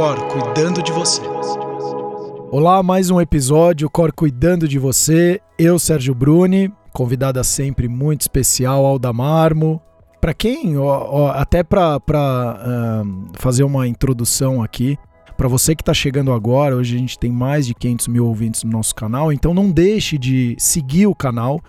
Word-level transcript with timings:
Cor 0.00 0.18
cuidando 0.28 0.82
de 0.82 0.92
você. 0.92 1.20
Olá, 2.50 2.82
mais 2.82 3.10
um 3.10 3.20
episódio 3.20 3.90
Cor 3.90 4.10
cuidando 4.10 4.66
de 4.66 4.78
você. 4.78 5.42
Eu, 5.58 5.78
Sérgio 5.78 6.14
Bruni, 6.14 6.72
convidada 6.90 7.44
sempre 7.44 7.86
muito 7.86 8.22
especial, 8.22 8.86
Alda 8.86 9.12
Marmo. 9.12 9.78
Para 10.18 10.32
quem, 10.32 10.78
ó, 10.78 11.06
ó, 11.06 11.30
até 11.32 11.62
para 11.62 12.00
fazer 13.34 13.62
uma 13.62 13.86
introdução 13.86 14.62
aqui, 14.62 14.96
para 15.36 15.48
você 15.48 15.76
que 15.76 15.82
está 15.82 15.92
chegando 15.92 16.32
agora, 16.32 16.76
hoje 16.76 16.96
a 16.96 16.98
gente 16.98 17.18
tem 17.18 17.30
mais 17.30 17.66
de 17.66 17.74
500 17.74 18.08
mil 18.08 18.26
ouvintes 18.26 18.64
no 18.64 18.70
nosso 18.70 18.94
canal, 18.94 19.30
então 19.30 19.52
não 19.52 19.70
deixe 19.70 20.16
de 20.16 20.56
seguir 20.58 21.08
o 21.08 21.14
canal 21.14 21.60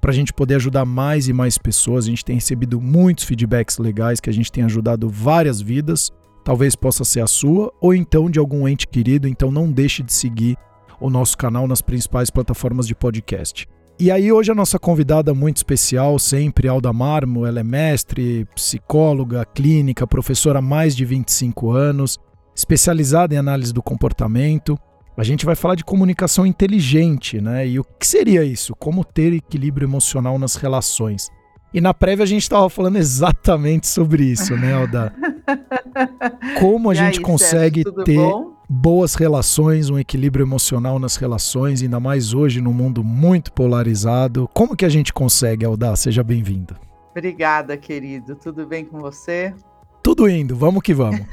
para 0.00 0.10
a 0.10 0.14
gente 0.14 0.32
poder 0.32 0.54
ajudar 0.54 0.86
mais 0.86 1.28
e 1.28 1.34
mais 1.34 1.58
pessoas. 1.58 2.06
A 2.06 2.08
gente 2.08 2.24
tem 2.24 2.36
recebido 2.36 2.80
muitos 2.80 3.26
feedbacks 3.26 3.76
legais 3.76 4.20
que 4.20 4.30
a 4.30 4.32
gente 4.32 4.50
tem 4.50 4.64
ajudado 4.64 5.06
várias 5.06 5.60
vidas. 5.60 6.10
Talvez 6.44 6.76
possa 6.76 7.04
ser 7.04 7.20
a 7.20 7.26
sua 7.26 7.72
ou 7.80 7.94
então 7.94 8.28
de 8.28 8.38
algum 8.38 8.68
ente 8.68 8.86
querido. 8.86 9.26
Então 9.26 9.50
não 9.50 9.72
deixe 9.72 10.02
de 10.02 10.12
seguir 10.12 10.56
o 11.00 11.08
nosso 11.08 11.36
canal 11.36 11.66
nas 11.66 11.80
principais 11.80 12.30
plataformas 12.30 12.86
de 12.86 12.94
podcast. 12.94 13.66
E 13.98 14.10
aí 14.10 14.32
hoje 14.32 14.50
a 14.50 14.54
nossa 14.54 14.78
convidada 14.78 15.32
muito 15.32 15.58
especial, 15.58 16.18
sempre 16.18 16.66
Alda 16.66 16.92
Marmo, 16.92 17.46
ela 17.46 17.60
é 17.60 17.62
mestre, 17.62 18.44
psicóloga, 18.54 19.44
clínica, 19.44 20.06
professora 20.06 20.58
há 20.58 20.62
mais 20.62 20.96
de 20.96 21.04
25 21.04 21.70
anos, 21.70 22.18
especializada 22.56 23.34
em 23.34 23.38
análise 23.38 23.72
do 23.72 23.82
comportamento. 23.82 24.76
A 25.16 25.22
gente 25.22 25.46
vai 25.46 25.54
falar 25.54 25.76
de 25.76 25.84
comunicação 25.84 26.44
inteligente, 26.44 27.40
né? 27.40 27.68
E 27.68 27.78
o 27.78 27.84
que 27.84 28.04
seria 28.04 28.42
isso? 28.44 28.74
Como 28.74 29.04
ter 29.04 29.32
equilíbrio 29.32 29.86
emocional 29.86 30.40
nas 30.40 30.56
relações. 30.56 31.30
E 31.72 31.80
na 31.80 31.94
prévia 31.94 32.24
a 32.24 32.26
gente 32.26 32.42
estava 32.42 32.68
falando 32.68 32.96
exatamente 32.98 33.86
sobre 33.86 34.24
isso, 34.24 34.56
né, 34.56 34.74
Alda? 34.74 35.14
Como 36.58 36.90
a 36.90 36.92
e 36.92 36.96
gente 36.96 37.18
aí, 37.18 37.24
consegue 37.24 37.82
Sérgio, 37.82 38.04
ter 38.04 38.16
bom? 38.16 38.54
boas 38.68 39.14
relações, 39.14 39.90
um 39.90 39.98
equilíbrio 39.98 40.44
emocional 40.44 40.98
nas 40.98 41.16
relações, 41.16 41.82
ainda 41.82 42.00
mais 42.00 42.32
hoje 42.34 42.60
num 42.60 42.72
mundo 42.72 43.04
muito 43.04 43.52
polarizado. 43.52 44.48
Como 44.52 44.76
que 44.76 44.84
a 44.84 44.88
gente 44.88 45.12
consegue, 45.12 45.64
Alda? 45.64 45.94
Seja 45.96 46.22
bem-vinda. 46.22 46.76
Obrigada, 47.10 47.76
querido. 47.76 48.34
Tudo 48.34 48.66
bem 48.66 48.84
com 48.84 48.98
você? 49.00 49.54
Tudo 50.02 50.28
indo, 50.28 50.56
vamos 50.56 50.82
que 50.82 50.92
vamos. 50.92 51.20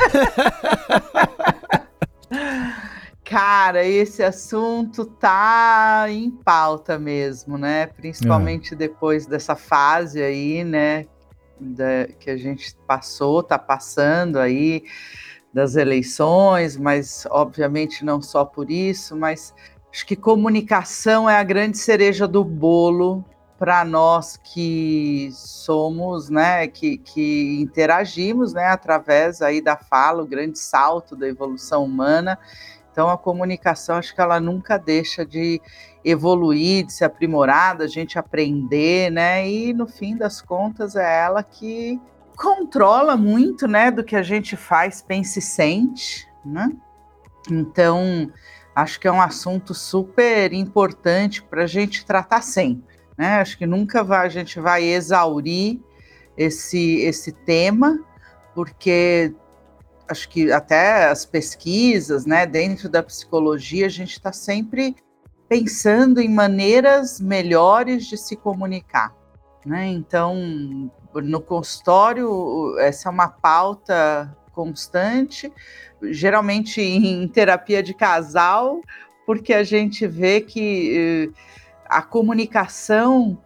Cara, 3.23 3.85
esse 3.85 4.21
assunto 4.21 5.05
tá 5.05 6.05
em 6.09 6.29
pauta 6.29 6.99
mesmo, 6.99 7.57
né? 7.57 7.87
Principalmente 7.87 8.73
é. 8.73 8.77
depois 8.77 9.25
dessa 9.25 9.55
fase 9.55 10.21
aí, 10.21 10.65
né? 10.65 11.05
Da, 11.63 12.07
que 12.19 12.31
a 12.31 12.37
gente 12.37 12.75
passou, 12.87 13.43
tá 13.43 13.59
passando 13.59 14.39
aí 14.39 14.83
das 15.53 15.75
eleições, 15.75 16.75
mas 16.75 17.27
obviamente 17.29 18.03
não 18.03 18.19
só 18.19 18.43
por 18.43 18.71
isso, 18.71 19.15
mas 19.15 19.53
acho 19.91 20.05
que 20.05 20.15
comunicação 20.15 21.29
é 21.29 21.37
a 21.37 21.43
grande 21.43 21.77
cereja 21.77 22.27
do 22.27 22.43
bolo 22.43 23.23
para 23.59 23.85
nós 23.85 24.37
que 24.37 25.29
somos, 25.33 26.31
né, 26.31 26.65
que, 26.65 26.97
que 26.97 27.61
interagimos, 27.61 28.53
né, 28.53 28.65
através 28.65 29.39
aí 29.39 29.61
da 29.61 29.77
fala, 29.77 30.23
o 30.23 30.27
grande 30.27 30.57
salto 30.57 31.15
da 31.15 31.27
evolução 31.27 31.85
humana 31.85 32.39
então 32.91 33.09
a 33.09 33.17
comunicação 33.17 33.95
acho 33.95 34.13
que 34.13 34.21
ela 34.21 34.39
nunca 34.39 34.77
deixa 34.77 35.25
de 35.25 35.61
evoluir, 36.03 36.85
de 36.85 36.93
se 36.93 37.05
aprimorar, 37.05 37.77
da 37.77 37.87
gente 37.87 38.19
aprender, 38.19 39.09
né? 39.09 39.47
E 39.49 39.73
no 39.73 39.87
fim 39.87 40.17
das 40.17 40.41
contas 40.41 40.95
é 40.95 41.23
ela 41.23 41.41
que 41.41 41.99
controla 42.35 43.15
muito, 43.15 43.67
né, 43.67 43.91
do 43.91 44.03
que 44.03 44.15
a 44.15 44.23
gente 44.23 44.57
faz, 44.57 45.01
pensa 45.01 45.39
e 45.39 45.41
sente, 45.41 46.27
né? 46.43 46.71
Então 47.49 48.31
acho 48.75 48.99
que 48.99 49.07
é 49.07 49.11
um 49.11 49.21
assunto 49.21 49.73
super 49.73 50.51
importante 50.51 51.41
para 51.41 51.63
a 51.63 51.67
gente 51.67 52.05
tratar 52.05 52.41
sempre, 52.41 52.95
né? 53.17 53.39
Acho 53.39 53.57
que 53.57 53.65
nunca 53.65 54.03
vai, 54.03 54.25
a 54.25 54.29
gente 54.29 54.59
vai 54.59 54.83
exaurir 54.83 55.79
esse 56.35 57.01
esse 57.01 57.31
tema, 57.31 57.99
porque 58.53 59.33
acho 60.11 60.27
que 60.27 60.51
até 60.51 61.05
as 61.05 61.25
pesquisas, 61.25 62.25
né, 62.25 62.45
dentro 62.45 62.89
da 62.89 63.01
psicologia, 63.01 63.85
a 63.85 63.89
gente 63.89 64.11
está 64.11 64.33
sempre 64.33 64.95
pensando 65.47 66.19
em 66.19 66.29
maneiras 66.29 67.19
melhores 67.19 68.05
de 68.05 68.17
se 68.17 68.35
comunicar. 68.35 69.13
Né? 69.65 69.87
Então, 69.87 70.91
no 71.13 71.41
consultório, 71.41 72.77
essa 72.79 73.09
é 73.09 73.11
uma 73.11 73.27
pauta 73.27 74.35
constante, 74.53 75.51
geralmente 76.03 76.81
em 76.81 77.27
terapia 77.27 77.81
de 77.81 77.93
casal, 77.93 78.81
porque 79.25 79.53
a 79.53 79.63
gente 79.63 80.05
vê 80.07 80.41
que 80.41 81.29
eh, 81.33 81.39
a 81.85 82.01
comunicação 82.01 83.37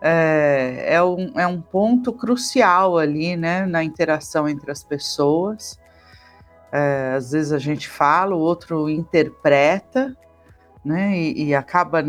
é, 0.00 0.94
é, 0.94 1.02
um, 1.02 1.32
é 1.38 1.46
um 1.46 1.60
ponto 1.60 2.12
crucial 2.12 2.98
ali, 2.98 3.36
né, 3.36 3.66
na 3.66 3.82
interação 3.82 4.48
entre 4.48 4.70
as 4.70 4.84
pessoas. 4.84 5.80
É, 6.72 7.12
às 7.14 7.32
vezes 7.32 7.52
a 7.52 7.58
gente 7.58 7.86
fala, 7.86 8.34
o 8.34 8.40
outro 8.40 8.88
interpreta, 8.88 10.16
né? 10.82 11.16
E, 11.16 11.48
e, 11.48 11.54
acaba 11.54 12.02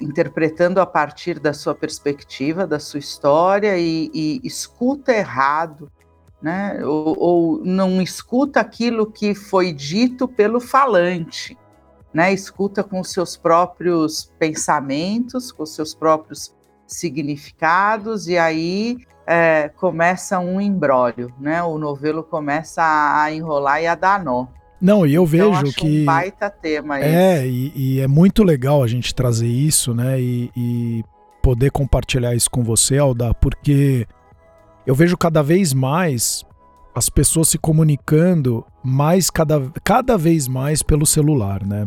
interpretando 0.00 0.80
a 0.80 0.86
partir 0.86 1.38
da 1.38 1.52
sua 1.52 1.74
perspectiva, 1.74 2.66
da 2.66 2.80
sua 2.80 2.98
história 2.98 3.78
e, 3.78 4.10
e 4.12 4.40
escuta 4.42 5.12
errado, 5.12 5.90
né? 6.42 6.84
Ou, 6.84 7.16
ou, 7.18 7.64
não 7.64 8.02
escuta 8.02 8.60
aquilo 8.60 9.10
que 9.10 9.32
foi 9.34 9.72
dito 9.72 10.26
pelo 10.26 10.60
falante, 10.60 11.56
né? 12.12 12.32
Escuta 12.32 12.82
com 12.82 13.02
seus 13.04 13.36
próprios 13.36 14.32
pensamentos, 14.38 15.52
com 15.52 15.64
seus 15.64 15.94
próprios 15.94 16.52
significados 16.84 18.26
e 18.26 18.36
aí 18.36 18.98
é, 19.30 19.68
começa 19.76 20.40
um 20.40 20.58
embrólio, 20.58 21.30
né? 21.38 21.62
O 21.62 21.76
novelo 21.76 22.24
começa 22.24 22.82
a 22.82 23.30
enrolar 23.30 23.82
e 23.82 23.86
a 23.86 23.94
dar 23.94 24.24
nó. 24.24 24.46
Não, 24.80 25.06
e 25.06 25.12
eu 25.12 25.24
então, 25.24 25.52
vejo 25.52 25.74
que. 25.74 26.02
Um 26.02 26.04
baita 26.06 26.48
tema 26.48 26.98
É, 26.98 27.46
e, 27.46 27.72
e, 27.76 28.00
é 28.00 28.08
muito 28.08 28.42
legal 28.42 28.82
a 28.82 28.86
gente 28.86 29.14
trazer 29.14 29.46
isso, 29.46 29.92
né? 29.92 30.18
E, 30.18 30.50
e, 30.56 31.04
poder 31.42 31.70
compartilhar 31.70 32.34
isso 32.34 32.50
com 32.50 32.62
você, 32.62 32.96
Alda, 32.96 33.34
porque 33.34 34.06
eu 34.86 34.94
vejo 34.94 35.16
cada 35.16 35.42
vez 35.42 35.74
mais 35.74 36.44
as 36.94 37.10
pessoas 37.10 37.48
se 37.48 37.58
comunicando 37.58 38.64
mais 38.82 39.30
cada, 39.30 39.70
cada 39.84 40.16
vez 40.16 40.48
mais 40.48 40.82
pelo 40.82 41.06
celular, 41.06 41.64
né? 41.64 41.86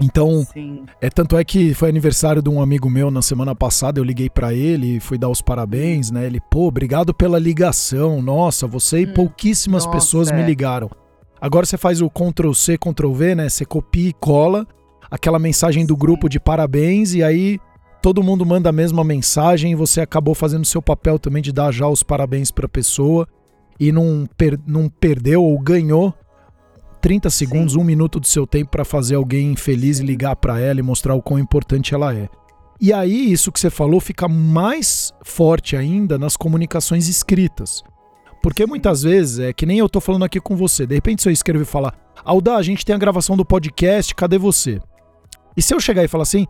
Então, 0.00 0.44
Sim. 0.52 0.84
é 1.00 1.08
tanto 1.08 1.36
é 1.36 1.44
que 1.44 1.72
foi 1.72 1.88
aniversário 1.88 2.42
de 2.42 2.50
um 2.50 2.60
amigo 2.60 2.90
meu 2.90 3.10
na 3.10 3.22
semana 3.22 3.54
passada, 3.54 4.00
eu 4.00 4.04
liguei 4.04 4.28
para 4.28 4.52
ele, 4.52 4.98
fui 4.98 5.16
dar 5.16 5.28
os 5.28 5.40
parabéns, 5.40 6.10
né? 6.10 6.26
Ele, 6.26 6.40
pô, 6.50 6.66
obrigado 6.66 7.14
pela 7.14 7.38
ligação. 7.38 8.20
Nossa, 8.20 8.66
você 8.66 9.02
e 9.02 9.06
hum. 9.06 9.14
pouquíssimas 9.14 9.84
Nossa, 9.84 9.96
pessoas 9.96 10.30
é. 10.30 10.36
me 10.36 10.42
ligaram. 10.42 10.90
Agora 11.40 11.64
você 11.64 11.76
faz 11.76 12.00
o 12.00 12.10
Ctrl 12.10 12.52
C, 12.52 12.76
Ctrl 12.76 13.12
V, 13.12 13.34
né? 13.34 13.48
Você 13.48 13.64
copia 13.64 14.08
e 14.08 14.12
cola 14.14 14.66
aquela 15.10 15.38
mensagem 15.38 15.86
do 15.86 15.96
grupo 15.96 16.28
de 16.28 16.40
parabéns 16.40 17.14
e 17.14 17.22
aí 17.22 17.60
todo 18.02 18.22
mundo 18.22 18.44
manda 18.44 18.68
a 18.68 18.72
mesma 18.72 19.04
mensagem 19.04 19.72
e 19.72 19.74
você 19.74 20.00
acabou 20.00 20.34
fazendo 20.34 20.64
seu 20.64 20.82
papel 20.82 21.18
também 21.18 21.42
de 21.42 21.52
dar 21.52 21.72
já 21.72 21.86
os 21.86 22.02
parabéns 22.02 22.50
para 22.50 22.66
a 22.66 22.68
pessoa 22.68 23.28
e 23.78 23.92
não, 23.92 24.28
per 24.36 24.58
não 24.66 24.88
perdeu 24.88 25.42
ou 25.42 25.58
ganhou 25.58 26.12
30 27.04 27.28
segundos, 27.28 27.74
Sim. 27.74 27.80
um 27.80 27.84
minuto 27.84 28.18
do 28.18 28.26
seu 28.26 28.46
tempo 28.46 28.70
para 28.70 28.82
fazer 28.82 29.14
alguém 29.14 29.54
feliz 29.54 29.98
e 29.98 30.02
ligar 30.02 30.34
para 30.36 30.58
ela 30.58 30.80
e 30.80 30.82
mostrar 30.82 31.14
o 31.14 31.20
quão 31.20 31.38
importante 31.38 31.94
ela 31.94 32.14
é. 32.14 32.30
E 32.80 32.94
aí, 32.94 33.30
isso 33.30 33.52
que 33.52 33.60
você 33.60 33.68
falou 33.68 34.00
fica 34.00 34.26
mais 34.26 35.12
forte 35.22 35.76
ainda 35.76 36.16
nas 36.16 36.34
comunicações 36.34 37.06
escritas. 37.06 37.82
Porque 38.42 38.64
muitas 38.64 39.02
vezes, 39.02 39.38
é 39.38 39.52
que 39.52 39.66
nem 39.66 39.78
eu 39.80 39.86
tô 39.86 40.00
falando 40.00 40.24
aqui 40.24 40.40
com 40.40 40.56
você, 40.56 40.86
de 40.86 40.94
repente 40.94 41.20
se 41.20 41.28
eu 41.28 41.32
escrever 41.34 41.64
e 41.64 41.66
falar, 41.66 41.94
Alda, 42.24 42.54
a 42.56 42.62
gente 42.62 42.86
tem 42.86 42.94
a 42.96 42.98
gravação 42.98 43.36
do 43.36 43.44
podcast, 43.44 44.14
cadê 44.14 44.38
você? 44.38 44.80
E 45.54 45.60
se 45.60 45.74
eu 45.74 45.80
chegar 45.80 46.04
e 46.04 46.08
falar 46.08 46.22
assim, 46.22 46.46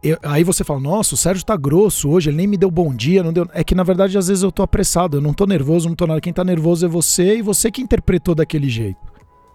eu, 0.00 0.16
aí 0.22 0.44
você 0.44 0.62
fala, 0.62 0.78
nossa, 0.78 1.14
o 1.14 1.18
Sérgio 1.18 1.44
tá 1.44 1.56
grosso 1.56 2.08
hoje, 2.08 2.30
ele 2.30 2.36
nem 2.36 2.46
me 2.46 2.56
deu 2.56 2.70
bom 2.70 2.94
dia, 2.94 3.20
não 3.20 3.32
deu. 3.32 3.48
É 3.52 3.64
que 3.64 3.74
na 3.74 3.82
verdade 3.82 4.16
às 4.16 4.28
vezes 4.28 4.44
eu 4.44 4.52
tô 4.52 4.62
apressado, 4.62 5.16
eu 5.16 5.20
não 5.20 5.34
tô 5.34 5.44
nervoso, 5.44 5.88
não 5.88 5.96
tô 5.96 6.06
nada. 6.06 6.20
Quem 6.20 6.32
tá 6.32 6.44
nervoso 6.44 6.86
é 6.86 6.88
você 6.88 7.38
e 7.38 7.42
você 7.42 7.68
que 7.68 7.82
interpretou 7.82 8.32
daquele 8.32 8.68
jeito. 8.68 9.11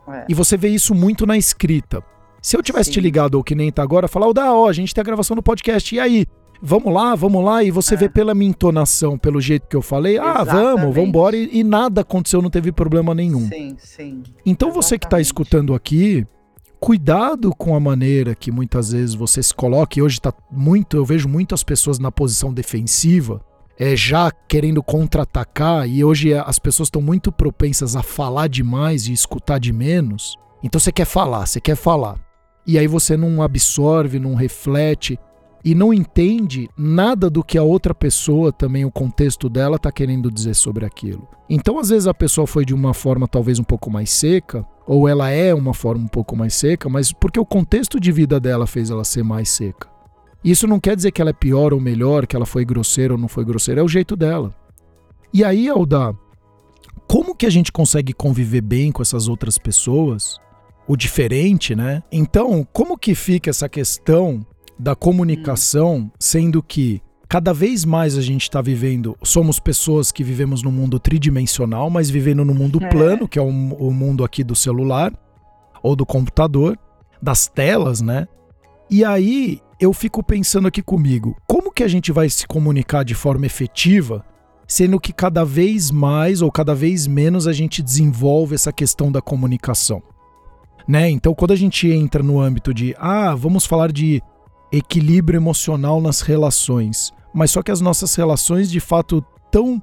É. 0.08 0.26
E 0.30 0.34
você 0.34 0.58
vê 0.58 0.70
isso 0.70 0.96
muito 0.96 1.26
na 1.26 1.38
escrita. 1.38 2.04
Se 2.42 2.56
eu 2.56 2.64
tivesse 2.64 2.86
Sim. 2.86 2.94
te 2.94 3.02
ligado, 3.02 3.36
ou 3.36 3.44
que 3.44 3.56
nem 3.56 3.72
tá 3.72 3.84
agora, 3.84 4.08
falar, 4.08 4.28
o 4.28 4.34
da 4.34 4.54
ó, 4.54 4.70
a 4.70 4.74
gente 4.74 4.94
tem 4.94 5.02
a 5.02 5.06
gravação 5.06 5.36
do 5.36 5.44
podcast, 5.44 5.94
e 5.94 6.00
aí? 6.00 6.26
Vamos 6.62 6.92
lá, 6.92 7.14
vamos 7.14 7.44
lá, 7.44 7.64
e 7.64 7.70
você 7.70 7.94
é. 7.94 7.98
vê 7.98 8.10
pela 8.10 8.34
minha 8.34 8.50
entonação, 8.50 9.18
pelo 9.18 9.40
jeito 9.40 9.68
que 9.68 9.76
eu 9.76 9.82
falei, 9.82 10.16
Exatamente. 10.16 10.50
ah, 10.50 10.54
vamos, 10.54 10.96
vamos 10.96 11.10
embora, 11.10 11.36
e, 11.36 11.60
e, 11.60 11.64
nada 11.64 12.02
aconteceu, 12.02 12.42
não 12.42 12.50
teve 12.50 12.72
problema 12.72 13.14
nenhum. 13.14 13.48
Sim, 13.48 13.76
sim. 13.78 14.24
Então 14.46 14.70
Exatamente. 14.70 14.74
você 14.74 14.98
que 14.98 15.06
está 15.06 15.22
escutando 15.22 15.76
aqui, 15.76 16.26
cuidado 16.80 17.54
com 17.56 17.76
a 17.76 17.80
maneira 17.80 18.34
que 18.34 18.52
muitas 18.52 18.92
vezes 18.92 19.14
você 19.14 19.42
se 19.44 19.54
coloca, 19.54 20.00
e 20.00 20.02
hoje 20.02 20.20
tá 20.20 20.34
muito, 20.52 20.98
eu 20.98 21.06
vejo 21.06 21.28
muitas 21.28 21.64
pessoas 21.64 22.00
na 22.00 22.12
posição 22.12 22.52
defensiva, 22.52 23.42
é, 23.80 23.96
já 23.96 24.32
querendo 24.48 24.82
contra-atacar, 24.82 25.88
e 25.88 26.04
hoje 26.04 26.34
as 26.34 26.60
pessoas 26.60 26.88
estão 26.88 27.02
muito 27.02 27.32
propensas 27.32 27.96
a 27.96 28.02
falar 28.02 28.48
demais 28.48 29.08
e 29.08 29.14
escutar 29.14 29.60
de 29.60 29.72
menos. 29.72 30.36
Então 30.64 30.80
você 30.80 30.92
quer 30.92 31.06
falar, 31.06 31.46
você 31.46 31.62
quer 31.62 31.76
falar. 31.76 32.20
E 32.66 32.78
aí 32.78 32.88
você 32.88 33.16
não 33.16 33.42
absorve, 33.42 34.20
não 34.20 34.36
reflete 34.36 35.18
e 35.64 35.76
não 35.76 35.94
entende 35.94 36.70
nada 36.78 37.30
do 37.30 37.44
que 37.44 37.58
a 37.58 37.64
outra 37.64 37.94
pessoa, 37.94 38.52
também 38.52 38.86
o 38.86 38.92
contexto 38.92 39.50
dela, 39.50 39.76
está 39.76 39.92
querendo 39.92 40.32
dizer 40.32 40.54
sobre 40.54 40.86
aquilo. 40.86 41.28
Então, 41.50 41.80
às 41.80 41.90
vezes, 41.90 42.08
a 42.08 42.14
pessoa 42.14 42.48
foi 42.48 42.66
de 42.66 42.74
uma 42.74 42.94
forma 42.94 43.28
talvez 43.28 43.60
um 43.60 43.64
pouco 43.64 43.90
mais 43.90 44.10
seca, 44.10 44.66
ou 44.86 45.08
ela 45.08 45.30
é 45.30 45.54
uma 45.54 45.74
forma 45.74 46.04
um 46.04 46.08
pouco 46.08 46.36
mais 46.36 46.54
seca, 46.54 46.88
mas 46.90 47.12
porque 47.12 47.40
o 47.40 47.46
contexto 47.46 48.00
de 48.00 48.12
vida 48.12 48.40
dela 48.40 48.66
fez 48.66 48.90
ela 48.90 49.04
ser 49.04 49.24
mais 49.24 49.50
seca. 49.50 49.90
Isso 50.50 50.66
não 50.66 50.80
quer 50.80 50.96
dizer 50.96 51.12
que 51.12 51.22
ela 51.22 51.32
é 51.32 51.34
pior 51.34 51.74
ou 51.74 51.80
melhor, 51.82 52.26
que 52.26 52.34
ela 52.34 52.46
foi 52.46 52.64
grosseira 52.64 53.14
ou 53.14 53.20
não 53.20 53.28
foi 53.28 53.44
grosseira, 53.44 53.82
é 53.82 53.84
o 53.84 53.88
jeito 53.90 54.16
dela. 54.16 54.56
E 55.34 55.44
aí, 55.44 55.68
Alda, 55.68 56.16
como 57.06 57.36
que 57.36 57.46
a 57.46 57.50
gente 57.50 57.70
consegue 57.70 58.14
conviver 58.14 58.62
bem 58.62 58.90
com 58.90 59.02
essas 59.02 59.28
outras 59.28 59.58
pessoas? 59.58 60.40
O 60.88 60.96
diferente, 60.96 61.76
né? 61.76 62.02
Então, 62.10 62.66
como 62.72 62.98
que 62.98 63.14
fica 63.14 63.50
essa 63.50 63.68
questão 63.68 64.40
da 64.80 64.96
comunicação, 64.96 66.10
sendo 66.18 66.64
que 66.64 67.02
cada 67.28 67.52
vez 67.52 67.84
mais 67.84 68.18
a 68.18 68.22
gente 68.22 68.44
está 68.44 68.62
vivendo, 68.62 69.18
somos 69.24 69.60
pessoas 69.60 70.14
que 70.14 70.24
vivemos 70.24 70.64
no 70.64 70.72
mundo 70.72 70.98
tridimensional, 70.98 71.90
mas 71.90 72.10
vivendo 72.10 72.46
no 72.46 72.54
mundo 72.54 72.82
é. 72.82 72.88
plano, 72.88 73.28
que 73.28 73.38
é 73.38 73.42
o, 73.42 73.48
o 73.50 73.92
mundo 73.92 74.24
aqui 74.24 74.46
do 74.46 74.56
celular 74.56 75.12
ou 75.84 75.94
do 75.94 76.06
computador, 76.06 76.80
das 77.22 77.48
telas, 77.48 78.00
né? 78.00 78.30
E 78.90 79.04
aí 79.04 79.62
eu 79.80 79.94
fico 79.94 80.24
pensando 80.24 80.68
aqui 80.68 80.82
comigo, 80.82 81.36
como 81.46 81.72
que 81.72 81.84
a 81.84 81.88
gente 81.88 82.12
vai 82.12 82.30
se 82.30 82.48
comunicar 82.48 83.04
de 83.04 83.14
forma 83.14 83.46
efetiva, 83.46 84.26
sendo 84.68 85.00
que 85.00 85.14
cada 85.14 85.44
vez 85.44 85.92
mais 85.92 86.42
ou 86.42 86.52
cada 86.52 86.74
vez 86.74 87.06
menos 87.06 87.48
a 87.48 87.54
gente 87.54 87.84
desenvolve 87.84 88.56
essa 88.56 88.72
questão 88.72 89.12
da 89.12 89.22
comunicação? 89.22 90.02
Né? 90.88 91.10
Então, 91.10 91.34
quando 91.34 91.52
a 91.52 91.56
gente 91.56 91.90
entra 91.90 92.24
no 92.24 92.40
âmbito 92.40 92.74
de, 92.74 92.96
ah, 92.98 93.36
vamos 93.36 93.66
falar 93.66 93.92
de 93.92 94.22
equilíbrio 94.72 95.38
emocional 95.38 96.02
nas 96.02 96.22
relações. 96.22 97.12
Mas 97.34 97.52
só 97.52 97.62
que 97.62 97.72
as 97.72 97.82
nossas 97.82 98.16
relações 98.16 98.70
de 98.70 98.80
fato 98.80 99.24
estão 99.46 99.82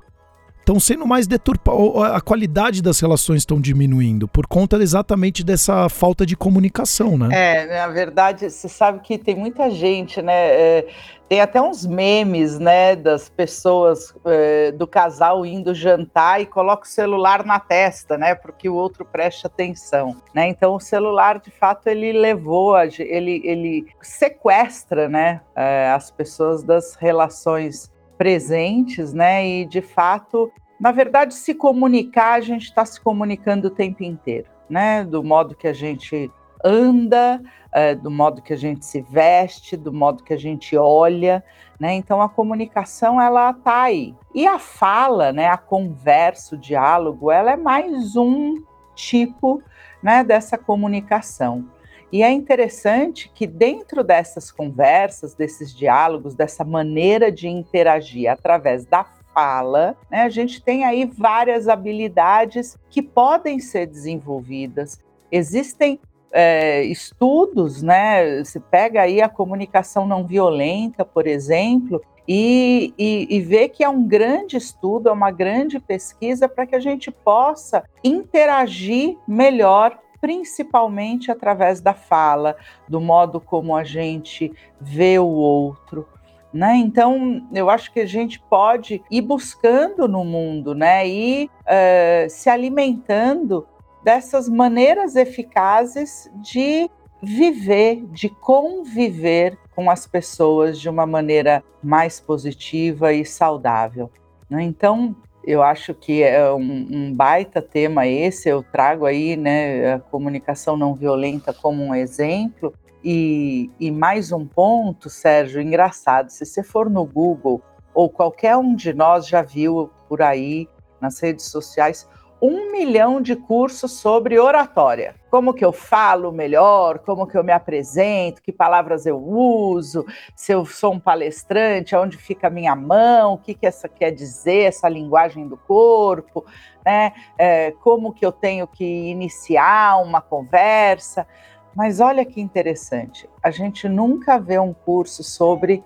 estão 0.64 0.81
sendo 0.81 1.06
mais 1.06 1.26
deturpadas, 1.26 1.81
a 2.14 2.20
qualidade 2.22 2.82
das 2.82 2.99
relações 2.99 3.43
estão 3.43 3.61
diminuindo 3.61 4.26
por 4.26 4.46
conta 4.46 4.76
exatamente 4.76 5.44
dessa 5.44 5.90
falta 5.90 6.25
de 6.25 6.34
comunicação, 6.34 7.19
né? 7.19 7.28
É, 7.32 7.66
na 7.66 7.88
verdade, 7.88 8.50
você 8.50 8.69
sabe 8.69 9.00
que 9.00 9.19
tem 9.19 9.37
muita 9.37 9.70
gente, 9.70 10.22
né? 10.22 10.32
É, 10.32 10.87
tem 11.28 11.40
até 11.40 11.61
uns 11.61 11.87
memes, 11.87 12.58
né, 12.58 12.94
das 12.94 13.28
pessoas 13.28 14.14
é, 14.26 14.72
do 14.72 14.87
casal 14.87 15.44
indo 15.44 15.75
jantar 15.75 16.40
e 16.40 16.46
coloca 16.46 16.84
o 16.84 16.88
celular 16.88 17.44
na 17.44 17.58
testa, 17.58 18.16
né, 18.19 18.34
porque 18.34 18.69
o 18.69 18.75
outro 18.75 19.05
preste 19.05 19.46
atenção, 19.46 20.16
né? 20.34 20.49
Então 20.49 20.75
o 20.75 20.81
celular, 20.81 21.40
de 21.40 21.50
fato, 21.50 21.88
ele 21.88 22.12
levou, 22.12 22.76
ele, 22.78 23.40
ele 23.44 23.87
sequestra, 24.02 25.08
né, 25.08 25.40
é, 25.56 25.90
as 25.90 26.11
pessoas 26.11 26.62
das 26.62 26.94
relações 26.94 27.90
presentes, 28.25 29.12
né? 29.12 29.47
E 29.47 29.67
de 29.67 29.82
fato, 29.82 30.50
na 30.81 30.91
verdade, 30.91 31.35
se 31.35 31.53
comunicar, 31.53 32.32
a 32.32 32.41
gente 32.41 32.62
está 32.62 32.82
se 32.82 32.99
comunicando 32.99 33.69
o 33.69 33.71
tempo 33.71 34.03
inteiro, 34.03 34.47
né? 34.67 35.05
Do 35.05 35.23
modo 35.23 35.55
que 35.55 35.69
a 35.69 35.75
gente 35.75 36.32
anda, 36.65 37.43
é, 37.71 37.94
do 37.94 38.11
modo 38.11 38.41
que 38.41 38.55
a 38.55 38.56
gente 38.56 38.87
se 38.87 39.03
veste, 39.03 39.76
do 39.76 39.93
modo 39.93 40.25
que 40.25 40.32
a 40.32 40.38
gente 40.38 40.75
olha, 40.75 41.44
né? 41.79 41.93
Então 41.93 42.23
a 42.23 42.29
comunicação 42.31 43.21
ela 43.21 43.53
tá 43.53 43.82
aí. 43.82 44.15
E 44.35 44.47
a 44.47 44.59
fala, 44.59 45.31
né? 45.31 45.49
A 45.49 45.59
conversa, 45.59 46.55
o 46.55 46.59
diálogo, 46.59 47.31
ela 47.31 47.50
é 47.50 47.56
mais 47.59 48.17
um 48.17 48.55
tipo, 48.94 49.62
né? 50.03 50.25
Dessa 50.25 50.56
comunicação. 50.56 51.67
E 52.14 52.22
é 52.22 52.31
interessante 52.31 53.28
que 53.34 53.44
dentro 53.44 54.05
dessas 54.05 54.52
conversas, 54.52 55.34
desses 55.34 55.76
diálogos, 55.76 56.37
dessa 56.37 56.62
maneira 56.62 57.32
de 57.32 57.49
interagir 57.49 58.31
através 58.31 58.84
da 58.84 59.05
fala, 59.34 59.96
né, 60.08 60.22
a 60.22 60.28
gente 60.28 60.62
tem 60.62 60.84
aí 60.84 61.06
várias 61.06 61.66
habilidades 61.66 62.78
que 62.88 63.02
podem 63.02 63.58
ser 63.58 63.87
desenvolvidas. 63.88 65.00
Existem 65.28 65.99
é, 66.31 66.84
estudos, 66.84 67.82
né? 67.82 68.44
Se 68.44 68.61
pega 68.61 69.02
aí 69.02 69.20
a 69.20 69.28
comunicação 69.28 70.06
não 70.06 70.25
violenta, 70.25 71.05
por 71.05 71.26
exemplo, 71.26 72.00
e, 72.28 72.94
e, 72.96 73.26
e 73.28 73.40
vê 73.40 73.69
que 73.69 73.82
é 73.82 73.88
um 73.88 74.06
grande 74.06 74.56
estudo, 74.56 75.08
é 75.08 75.12
uma 75.12 75.32
grande 75.32 75.81
pesquisa 75.81 76.49
para 76.49 76.64
que 76.64 76.76
a 76.76 76.81
gente 76.81 77.11
possa 77.11 77.82
interagir 78.05 79.19
melhor 79.26 79.99
principalmente 80.25 81.31
através 81.31 81.82
da 81.82 81.93
fala, 81.93 82.56
do 82.88 82.99
modo 82.99 83.38
como 83.38 83.76
a 83.76 83.85
gente 83.85 84.50
vê 84.81 85.19
o 85.19 85.26
outro. 85.26 86.09
Né? 86.50 86.76
Então, 86.76 87.47
eu 87.53 87.69
acho 87.69 87.93
que 87.93 88.00
a 88.00 88.06
gente 88.06 88.41
pode 88.41 89.05
ir 89.11 89.21
buscando 89.21 90.09
no 90.09 90.25
mundo, 90.25 90.75
né? 90.75 91.06
E 91.06 91.50
uh, 91.61 92.31
se 92.31 92.49
alimentando 92.49 93.67
dessas 94.03 94.49
maneiras 94.49 95.15
eficazes 95.15 96.31
de 96.37 96.88
viver, 97.21 98.06
de 98.06 98.31
conviver 98.31 99.59
com 99.76 99.91
as 99.91 100.06
pessoas 100.06 100.81
de 100.81 100.88
uma 100.88 101.05
maneira 101.05 101.62
mais 101.82 102.19
positiva 102.19 103.12
e 103.12 103.26
saudável. 103.26 104.11
Né? 104.49 104.62
Então, 104.62 105.15
eu 105.46 105.62
acho 105.62 105.94
que 105.94 106.23
é 106.23 106.52
um, 106.52 106.87
um, 106.91 107.14
baita 107.14 107.61
tema 107.61 108.06
esse, 108.06 108.49
eu 108.49 108.62
trago 108.62 109.06
aí 109.06 109.37
né, 109.37 109.94
a 109.94 109.99
comunicação 109.99 110.76
não 110.76 110.94
violenta 110.94 111.52
como 111.52 111.82
um 111.82 111.94
exemplo. 111.94 112.73
E, 113.02 113.70
e 113.79 113.91
mais 113.91 114.32
um 114.32 114.46
ponto, 114.46 115.11
Sérgio, 115.11 115.61
engraçado, 115.61 116.31
se 116.31 116.46
você 116.46 116.62
for 116.62 116.88
no 116.88 117.05
Google, 117.05 117.62
ou 117.93 118.08
qualquer 118.08 118.56
um 118.56 118.75
de 118.75 118.94
nós 118.94 119.29
já 119.29 119.43
viu 119.43 119.91
por 120.08 120.23
aí 120.23 120.69
nas 121.00 121.20
redes 121.20 121.47
sociais, 121.47 122.08
um 122.46 122.70
milhão 122.70 123.23
de 123.23 123.35
cursos 123.35 123.93
sobre 123.93 124.38
oratória. 124.38 125.14
Como 125.31 125.55
que 125.55 125.64
eu 125.64 125.73
falo 125.73 126.31
melhor, 126.31 126.99
como 126.99 127.26
que 127.26 127.38
eu 127.38 127.43
me 127.43 127.52
apresento, 127.52 128.43
que 128.43 128.52
palavras 128.52 129.06
eu 129.06 129.17
uso, 129.17 130.05
se 130.37 130.52
eu 130.52 130.67
sou 130.67 130.93
um 130.93 131.00
palestrante, 131.00 131.96
aonde 131.96 132.19
fica 132.19 132.49
a 132.49 132.50
minha 132.50 132.76
mão, 132.76 133.32
o 133.32 133.38
que, 133.38 133.55
que 133.55 133.67
essa 133.67 133.88
quer 133.88 134.11
dizer, 134.11 134.64
essa 134.64 134.91
linguagem 134.91 135.49
do 135.49 135.56
corpo, 135.56 136.44
né? 136.85 137.14
É, 137.38 137.71
como 137.83 138.12
que 138.12 138.26
eu 138.26 138.30
tenho 138.30 138.66
que 138.66 138.85
iniciar 138.85 140.02
uma 140.02 140.21
conversa. 140.21 141.26
Mas 141.75 141.99
olha 141.99 142.26
que 142.26 142.42
interessante, 142.42 143.26
a 143.42 143.50
gente 143.50 143.88
nunca 143.88 144.38
vê 144.38 144.59
um 144.59 144.75
curso 144.75 145.25
sobre 145.25 145.83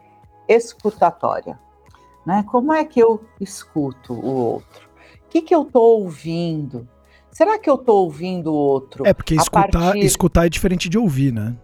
escutatória. 0.48 1.56
Né? 2.26 2.44
Como 2.50 2.72
é 2.72 2.84
que 2.84 2.98
eu 2.98 3.24
escuto 3.40 4.12
o 4.12 4.34
outro? 4.34 4.87
O 5.28 5.30
que, 5.30 5.42
que 5.42 5.54
eu 5.54 5.60
estou 5.60 6.00
ouvindo? 6.00 6.88
Será 7.30 7.58
que 7.58 7.68
eu 7.68 7.74
estou 7.74 8.04
ouvindo 8.04 8.50
o 8.50 8.56
outro? 8.56 9.06
É, 9.06 9.12
porque 9.12 9.34
escutar, 9.34 9.70
partir... 9.70 9.98
escutar 9.98 10.46
é 10.46 10.48
diferente 10.48 10.88
de 10.88 10.96
ouvir, 10.96 11.34
né? 11.34 11.54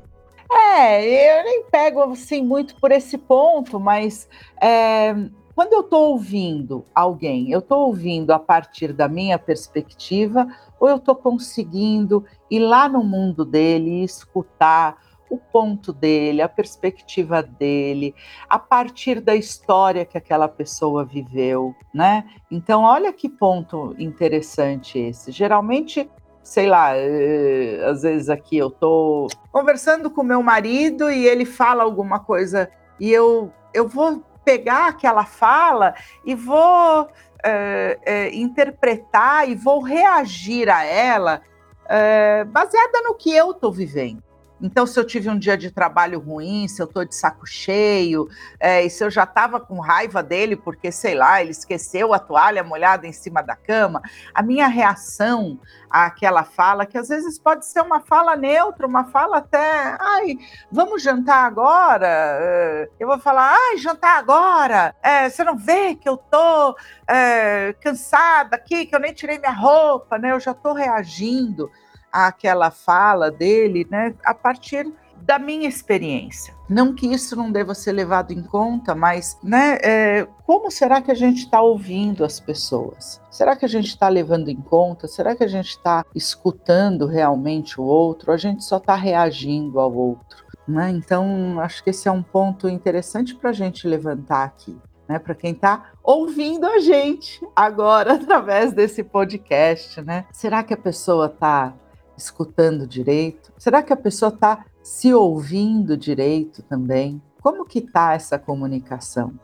É, 0.52 1.40
eu 1.40 1.44
nem 1.44 1.64
pego 1.64 2.02
assim 2.02 2.44
muito 2.44 2.76
por 2.76 2.92
esse 2.92 3.16
ponto, 3.16 3.80
mas 3.80 4.28
é, 4.60 5.14
quando 5.54 5.72
eu 5.72 5.80
estou 5.80 6.10
ouvindo 6.10 6.84
alguém, 6.94 7.50
eu 7.50 7.60
estou 7.60 7.86
ouvindo 7.86 8.32
a 8.32 8.38
partir 8.38 8.92
da 8.92 9.08
minha 9.08 9.38
perspectiva 9.38 10.46
ou 10.78 10.86
eu 10.86 10.96
estou 10.96 11.16
conseguindo 11.16 12.22
ir 12.50 12.58
lá 12.58 12.86
no 12.86 13.02
mundo 13.02 13.46
dele 13.46 14.02
e 14.02 14.04
escutar 14.04 15.02
o 15.34 15.38
ponto 15.52 15.92
dele, 15.92 16.42
a 16.42 16.48
perspectiva 16.48 17.42
dele, 17.42 18.14
a 18.48 18.58
partir 18.58 19.20
da 19.20 19.34
história 19.34 20.04
que 20.04 20.16
aquela 20.16 20.48
pessoa 20.48 21.04
viveu, 21.04 21.74
né? 21.92 22.24
Então, 22.50 22.82
olha 22.82 23.12
que 23.12 23.28
ponto 23.28 23.94
interessante 23.98 24.98
esse. 24.98 25.30
Geralmente, 25.30 26.10
sei 26.42 26.68
lá, 26.68 26.96
eh, 26.96 27.84
às 27.86 28.02
vezes 28.02 28.28
aqui 28.28 28.56
eu 28.56 28.70
tô 28.70 29.28
conversando 29.50 30.10
com 30.10 30.22
meu 30.22 30.42
marido 30.42 31.10
e 31.10 31.26
ele 31.26 31.44
fala 31.44 31.82
alguma 31.82 32.20
coisa 32.20 32.70
e 32.98 33.12
eu 33.12 33.52
eu 33.72 33.88
vou 33.88 34.22
pegar 34.44 34.88
aquela 34.88 35.24
fala 35.24 35.94
e 36.24 36.34
vou 36.34 37.08
é, 37.44 37.98
é, 38.04 38.34
interpretar 38.34 39.48
e 39.48 39.54
vou 39.54 39.80
reagir 39.80 40.68
a 40.70 40.84
ela 40.84 41.42
é, 41.86 42.44
baseada 42.44 43.02
no 43.02 43.14
que 43.14 43.30
eu 43.30 43.50
estou 43.50 43.70
vivendo 43.70 44.23
Então, 44.60 44.86
se 44.86 44.98
eu 44.98 45.04
tive 45.04 45.28
um 45.28 45.38
dia 45.38 45.56
de 45.56 45.70
trabalho 45.70 46.20
ruim, 46.20 46.68
se 46.68 46.80
eu 46.80 46.86
estou 46.86 47.04
de 47.04 47.14
saco 47.14 47.46
cheio, 47.46 48.28
é, 48.58 48.84
e 48.84 48.90
se 48.90 49.04
eu 49.04 49.10
já 49.10 49.24
estava 49.24 49.58
com 49.58 49.80
raiva 49.80 50.22
dele 50.22 50.56
porque, 50.56 50.92
sei 50.92 51.14
lá, 51.14 51.40
ele 51.40 51.50
esqueceu 51.50 52.14
a 52.14 52.18
toalha 52.18 52.62
molhada 52.62 53.06
em 53.06 53.12
cima 53.12 53.42
da 53.42 53.56
cama, 53.56 54.00
a 54.32 54.42
minha 54.42 54.68
reação 54.68 55.58
àquela 55.90 56.44
fala, 56.44 56.86
que 56.86 56.96
às 56.96 57.08
vezes 57.08 57.38
pode 57.38 57.66
ser 57.66 57.80
uma 57.80 58.00
fala 58.00 58.36
neutra, 58.36 58.86
uma 58.86 59.04
fala 59.04 59.38
até, 59.38 59.96
ai, 60.00 60.38
vamos 60.70 61.02
jantar 61.02 61.44
agora? 61.44 62.06
É, 62.08 62.88
eu 62.98 63.08
vou 63.08 63.18
falar, 63.18 63.54
ai, 63.54 63.78
jantar 63.78 64.18
agora? 64.18 64.94
É, 65.02 65.28
você 65.28 65.42
não 65.42 65.56
vê 65.56 65.94
que 65.94 66.08
eu 66.08 66.16
tô 66.16 66.76
é, 67.08 67.74
cansada 67.80 68.56
aqui, 68.56 68.86
que 68.86 68.94
eu 68.94 69.00
nem 69.00 69.12
tirei 69.12 69.38
minha 69.38 69.52
roupa, 69.52 70.16
né? 70.16 70.32
Eu 70.32 70.40
já 70.40 70.52
estou 70.52 70.72
reagindo 70.72 71.70
àquela 72.14 72.70
fala 72.70 73.30
dele, 73.30 73.86
né, 73.90 74.14
a 74.24 74.32
partir 74.32 74.86
da 75.24 75.38
minha 75.38 75.68
experiência. 75.68 76.54
Não 76.68 76.94
que 76.94 77.06
isso 77.06 77.34
não 77.34 77.50
deva 77.50 77.74
ser 77.74 77.92
levado 77.92 78.32
em 78.32 78.42
conta, 78.42 78.94
mas 78.94 79.38
né, 79.42 79.78
é, 79.82 80.28
como 80.46 80.70
será 80.70 81.00
que 81.00 81.10
a 81.10 81.14
gente 81.14 81.38
está 81.38 81.60
ouvindo 81.60 82.24
as 82.24 82.38
pessoas? 82.38 83.20
Será 83.30 83.56
que 83.56 83.64
a 83.64 83.68
gente 83.68 83.88
está 83.88 84.08
levando 84.08 84.48
em 84.48 84.60
conta? 84.60 85.08
Será 85.08 85.34
que 85.34 85.42
a 85.42 85.48
gente 85.48 85.70
está 85.70 86.04
escutando 86.14 87.06
realmente 87.06 87.80
o 87.80 87.84
outro? 87.84 88.30
Ou 88.30 88.34
a 88.34 88.38
gente 88.38 88.62
só 88.62 88.76
está 88.76 88.94
reagindo 88.94 89.80
ao 89.80 89.92
outro? 89.92 90.44
Né? 90.68 90.90
Então, 90.90 91.58
acho 91.60 91.82
que 91.82 91.90
esse 91.90 92.06
é 92.06 92.12
um 92.12 92.22
ponto 92.22 92.68
interessante 92.68 93.34
para 93.34 93.50
a 93.50 93.54
gente 93.54 93.88
levantar 93.88 94.44
aqui. 94.44 94.76
Né, 95.06 95.18
para 95.18 95.34
quem 95.34 95.52
está 95.52 95.90
ouvindo 96.02 96.66
a 96.66 96.78
gente 96.78 97.38
agora 97.54 98.14
através 98.16 98.72
desse 98.72 99.04
podcast, 99.04 100.00
né? 100.00 100.24
Será 100.32 100.62
que 100.62 100.72
a 100.72 100.78
pessoa 100.78 101.26
está 101.26 101.74
escutando 102.16 102.86
direito? 102.86 103.52
Será 103.58 103.82
que 103.82 103.92
a 103.92 103.96
pessoa 103.96 104.30
está 104.30 104.64
se 104.82 105.12
ouvindo 105.12 105.96
direito 105.96 106.62
também? 106.62 107.20
Como 107.40 107.64
que 107.64 107.80
está 107.80 108.14
essa 108.14 108.38
comunicação? 108.38 109.38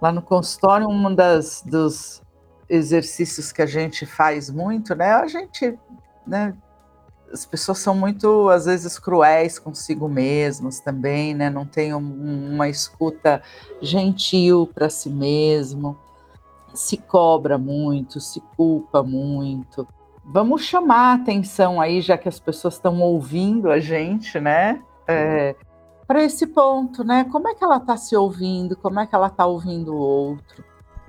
Lá 0.00 0.12
no 0.12 0.22
consultório, 0.22 0.88
um 0.88 1.14
das, 1.14 1.62
dos 1.64 2.22
exercícios 2.68 3.52
que 3.52 3.62
a 3.62 3.66
gente 3.66 4.04
faz 4.06 4.50
muito, 4.50 4.94
né? 4.94 5.12
A 5.12 5.26
gente, 5.26 5.78
né? 6.26 6.54
As 7.32 7.44
pessoas 7.44 7.78
são 7.78 7.94
muito, 7.94 8.48
às 8.50 8.66
vezes, 8.66 8.98
cruéis 8.98 9.58
consigo 9.58 10.08
mesmas 10.08 10.80
também, 10.80 11.34
né? 11.34 11.50
Não 11.50 11.66
tem 11.66 11.92
um, 11.92 12.54
uma 12.54 12.68
escuta 12.68 13.42
gentil 13.82 14.70
para 14.72 14.88
si 14.88 15.10
mesmo, 15.10 15.98
se 16.72 16.96
cobra 16.96 17.58
muito, 17.58 18.20
se 18.20 18.40
culpa 18.56 19.02
muito 19.02 19.86
vamos 20.26 20.62
chamar 20.64 21.12
a 21.12 21.14
atenção 21.14 21.80
aí, 21.80 22.00
já 22.00 22.18
que 22.18 22.28
as 22.28 22.40
pessoas 22.40 22.74
estão 22.74 23.00
ouvindo 23.00 23.70
a 23.70 23.78
gente, 23.78 24.40
né? 24.40 24.82
É, 25.06 25.54
para 26.06 26.24
esse 26.24 26.46
ponto, 26.46 27.04
né? 27.04 27.24
Como 27.30 27.48
é 27.48 27.54
que 27.54 27.62
ela 27.62 27.76
está 27.76 27.96
se 27.96 28.16
ouvindo? 28.16 28.76
Como 28.76 28.98
é 28.98 29.06
que 29.06 29.14
ela 29.14 29.28
está 29.28 29.46
ouvindo 29.46 29.94
o 29.94 29.98
outro? 29.98 30.64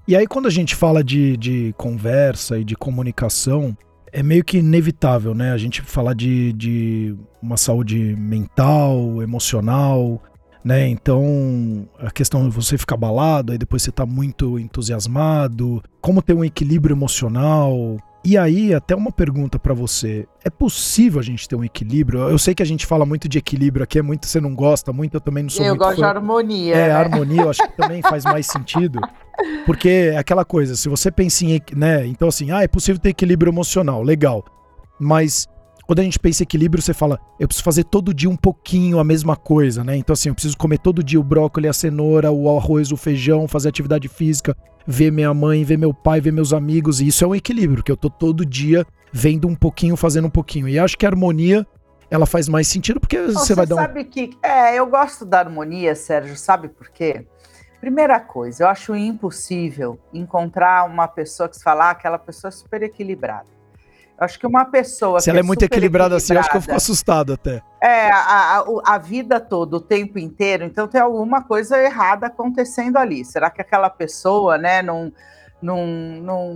E 0.08 0.16
aí, 0.16 0.26
quando 0.26 0.48
a 0.48 0.52
gente 0.52 0.76
fala 0.76 1.04
de, 1.04 1.36
de 1.36 1.74
conversa 1.78 2.58
e 2.58 2.64
de 2.64 2.76
comunicação, 2.76 3.76
é 4.12 4.24
meio 4.24 4.44
que 4.44 4.60
inevitável, 4.60 5.34
né? 5.34 5.52
A 5.52 5.58
gente 5.58 5.82
falar 5.82 6.14
de, 6.14 6.54
de 6.54 7.16
uma 7.42 7.58
saúde 7.58 8.16
mental, 8.16 9.22
emocional, 9.22 10.22
né? 10.64 10.88
Então, 10.88 11.88
a 12.00 12.10
questão 12.10 12.48
de 12.48 12.56
você 12.56 12.78
ficar 12.78 12.96
abalado, 12.96 13.52
aí 13.52 13.58
depois 13.58 13.84
você 13.84 13.92
tá 13.92 14.06
muito 14.06 14.58
entusiasmado, 14.58 15.84
como 16.00 16.22
ter 16.22 16.34
um 16.34 16.46
equilíbrio 16.46 16.94
emocional, 16.94 17.98
e 18.30 18.38
aí, 18.38 18.74
até 18.74 18.94
uma 18.94 19.10
pergunta 19.10 19.58
para 19.58 19.74
você: 19.74 20.28
é 20.44 20.50
possível 20.50 21.18
a 21.18 21.24
gente 21.24 21.48
ter 21.48 21.56
um 21.56 21.64
equilíbrio? 21.64 22.20
Eu 22.28 22.38
sei 22.38 22.54
que 22.54 22.62
a 22.62 22.66
gente 22.66 22.86
fala 22.86 23.06
muito 23.06 23.26
de 23.30 23.38
equilíbrio 23.38 23.86
aqui, 23.86 24.00
é 24.00 24.02
muito 24.02 24.28
você 24.28 24.42
não 24.42 24.54
gosta 24.54 24.92
muito, 24.92 25.14
eu 25.14 25.22
também 25.22 25.44
não 25.44 25.50
sou 25.50 25.64
eu 25.64 25.70
muito. 25.70 25.82
Eu 25.82 25.88
gosto 25.88 26.02
fã. 26.02 26.12
de 26.12 26.18
harmonia. 26.18 26.76
É, 26.76 26.88
né? 26.90 26.94
harmonia, 26.94 27.44
eu 27.44 27.50
acho 27.50 27.64
que 27.64 27.78
também 27.78 28.02
faz 28.02 28.26
mais 28.26 28.46
sentido. 28.52 29.00
Porque 29.66 30.12
é 30.12 30.18
aquela 30.18 30.44
coisa, 30.44 30.76
se 30.76 30.90
você 30.90 31.10
pensa 31.10 31.46
em, 31.46 31.62
né, 31.74 32.06
então 32.06 32.28
assim, 32.28 32.52
ah, 32.52 32.62
é 32.62 32.68
possível 32.68 33.00
ter 33.00 33.10
equilíbrio 33.10 33.50
emocional, 33.50 34.04
legal. 34.04 34.44
Mas 35.00 35.48
quando 35.88 36.00
a 36.00 36.04
gente 36.04 36.20
pensa 36.20 36.44
em 36.44 36.46
equilíbrio, 36.46 36.84
você 36.84 36.94
fala, 36.94 37.18
eu 37.40 37.48
preciso 37.48 37.64
fazer 37.64 37.86
todo 37.86 38.14
dia 38.14 38.30
um 38.30 38.36
pouquinho 38.36 39.00
a 39.00 39.06
mesma 39.06 39.38
coisa, 39.38 39.86
né? 39.86 39.96
Então, 39.96 40.14
assim, 40.14 40.28
eu 40.28 40.36
preciso 40.36 40.58
comer 40.58 40.80
todo 40.80 41.02
dia 41.02 41.18
o 41.18 41.24
brócolis, 41.24 41.70
a 41.70 41.74
cenoura, 41.74 42.30
o 42.30 42.54
arroz, 42.56 42.92
o 42.92 42.98
feijão, 42.98 43.48
fazer 43.48 43.70
atividade 43.70 44.10
física, 44.10 44.56
ver 44.86 45.14
minha 45.14 45.34
mãe, 45.34 45.64
ver 45.64 45.78
meu 45.78 45.94
pai, 45.94 46.20
ver 46.20 46.34
meus 46.34 46.52
amigos. 46.52 47.00
E 47.00 47.08
isso 47.08 47.24
é 47.24 47.28
um 47.28 47.34
equilíbrio, 47.34 47.82
que 47.82 47.92
eu 47.92 47.96
tô 47.96 48.10
todo 48.10 48.46
dia 48.46 48.86
vendo 49.14 49.48
um 49.48 49.56
pouquinho, 49.56 49.96
fazendo 49.96 50.28
um 50.28 50.30
pouquinho. 50.30 50.68
E 50.68 50.78
acho 50.78 50.98
que 50.98 51.06
a 51.06 51.10
harmonia 51.10 51.66
ela 52.12 52.26
faz 52.26 52.50
mais 52.50 52.68
sentido 52.68 53.00
porque 53.00 53.22
você, 53.22 53.34
você 53.34 53.56
vai 53.56 53.66
dar 53.66 53.76
um. 53.76 53.78
sabe 53.78 54.04
que. 54.04 54.32
É, 54.44 54.76
eu 54.76 54.86
gosto 54.88 55.24
da 55.24 55.40
harmonia, 55.40 55.96
Sérgio, 55.96 56.36
sabe 56.36 56.68
por 56.68 56.90
quê? 56.90 57.26
Primeira 57.80 58.20
coisa, 58.20 58.64
eu 58.64 58.68
acho 58.68 58.94
impossível 58.94 59.98
encontrar 60.14 60.86
uma 60.86 61.08
pessoa 61.08 61.48
que 61.48 61.56
se 61.56 61.64
falar 61.64 61.86
ah, 61.86 61.92
aquela 61.92 62.18
pessoa 62.20 62.50
é 62.50 62.52
super 62.52 62.84
equilibrada. 62.84 63.57
Acho 64.18 64.40
que 64.40 64.48
uma 64.48 64.66
pessoa. 64.66 65.20
Se 65.20 65.30
ela 65.30 65.40
é, 65.40 65.42
é 65.42 65.44
muito 65.44 65.64
equilibrada, 65.64 66.16
assim, 66.16 66.36
acho 66.36 66.50
que 66.50 66.58
eu 66.58 66.62
fico 66.62 66.74
assustado 66.74 67.34
até. 67.34 67.62
É, 67.82 68.10
a, 68.10 68.60
a, 68.60 68.96
a, 68.96 68.98
vida 68.98 69.40
toda, 69.40 69.78
o 69.78 69.82
tempo 69.82 70.18
inteiro, 70.18 70.64
então 70.64 70.88
tem 70.88 71.00
alguma 71.00 71.44
coisa 71.44 71.78
errada 71.82 72.26
acontecendo 72.26 72.98
ali. 72.98 73.24
Será 73.24 73.52
que 73.52 73.62
aquela 73.62 73.92
pessoa, 73.92 74.58
né, 74.58 74.82
não, 74.82 75.14
não, 75.62 75.86
não, 75.86 76.54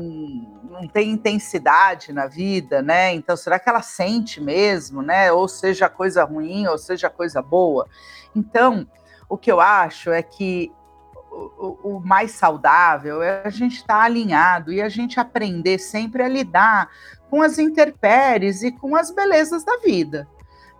não 0.72 0.88
tem 0.88 1.12
intensidade 1.12 2.12
na 2.12 2.25
vida, 2.25 2.82
né? 2.82 3.13
Então, 3.13 3.38
será 3.38 3.60
que 3.60 3.70
ela 3.70 3.84
sente 3.84 4.41
mesmo, 4.41 5.03
né? 5.03 5.32
Ou 5.32 5.48
seja 5.48 5.88
coisa 5.88 6.24
ruim, 6.24 6.65
ou 6.65 6.80
seja 6.80 7.12
coisa 7.12 7.44
boa? 7.44 7.88
Então, 8.36 8.88
o 9.30 9.38
que 9.38 9.51
eu 9.51 9.60
acho 9.60 10.12
é 10.12 10.24
que 10.24 10.72
o, 11.83 12.00
mais 12.03 12.31
saudável 12.31 13.21
é 13.21 13.41
a 13.45 13.50
gente 13.50 13.77
estar 13.77 14.00
tá 14.00 14.03
alinhado 14.03 14.71
e 14.71 14.81
a 14.81 14.89
gente 14.89 15.19
aprender 15.19 15.79
sempre 15.79 16.24
a 16.24 16.27
lidar 16.27 16.89
com 17.29 17.41
as 17.41 17.57
intempéries 17.57 18.63
e 18.63 18.71
com 18.71 18.95
as 18.95 19.12
belezas 19.12 19.63
da 19.63 19.77
vida, 19.77 20.27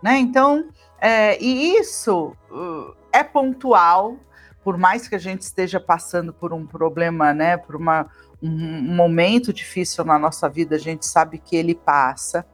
né? 0.02 0.18
Então, 0.18 0.68
é, 1.00 1.42
e 1.42 1.78
isso 1.78 2.36
uh, 2.52 2.96
é 3.12 3.24
pontual, 3.24 4.18
por 4.64 4.78
mais 4.78 5.08
que 5.08 5.16
a 5.16 5.20
gente 5.20 5.42
esteja 5.42 5.80
passando 5.80 6.32
por 6.32 6.54
um 6.54 6.66
problema, 6.66 7.34
né, 7.34 7.58
por 7.58 7.76
uma, 7.76 8.08
um, 8.42 8.50
um 8.50 8.96
momento 8.96 9.52
difícil 9.52 10.06
na 10.06 10.20
nossa 10.20 10.48
vida, 10.48 10.76
a 10.76 10.80
gente 10.80 11.06
sabe 11.06 11.40
que 11.40 11.56
ele 11.56 11.74
passa 11.74 12.46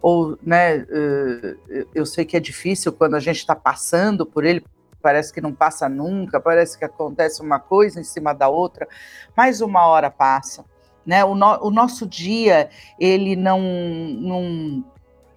ou 0.00 0.38
né, 0.42 0.78
uh, 0.78 1.88
eu 1.94 2.06
sei 2.06 2.24
que 2.24 2.36
é 2.36 2.40
difícil 2.40 2.92
quando 2.92 3.14
a 3.14 3.20
gente 3.20 3.38
está 3.38 3.56
passando 3.56 4.24
por 4.24 4.44
ele, 4.44 4.64
parece 5.06 5.32
que 5.32 5.40
não 5.40 5.54
passa 5.54 5.88
nunca, 5.88 6.40
parece 6.40 6.76
que 6.76 6.84
acontece 6.84 7.40
uma 7.40 7.60
coisa 7.60 8.00
em 8.00 8.02
cima 8.02 8.34
da 8.34 8.48
outra, 8.48 8.88
mas 9.36 9.60
uma 9.60 9.86
hora 9.86 10.10
passa. 10.10 10.64
Né? 11.06 11.24
O, 11.24 11.36
no, 11.36 11.64
o 11.64 11.70
nosso 11.70 12.04
dia, 12.08 12.68
ele 12.98 13.36
não, 13.36 13.60
não. 13.60 14.84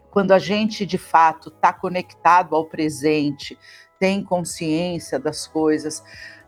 Quando 0.10 0.32
a 0.32 0.40
gente 0.40 0.88
de 0.88 0.98
fato 0.98 1.50
está 1.50 1.72
conectado 1.72 2.56
ao 2.56 2.66
presente, 2.66 3.60
tem 4.00 4.24
consciência 4.24 5.20
das 5.20 5.46
coisas, 5.46 6.04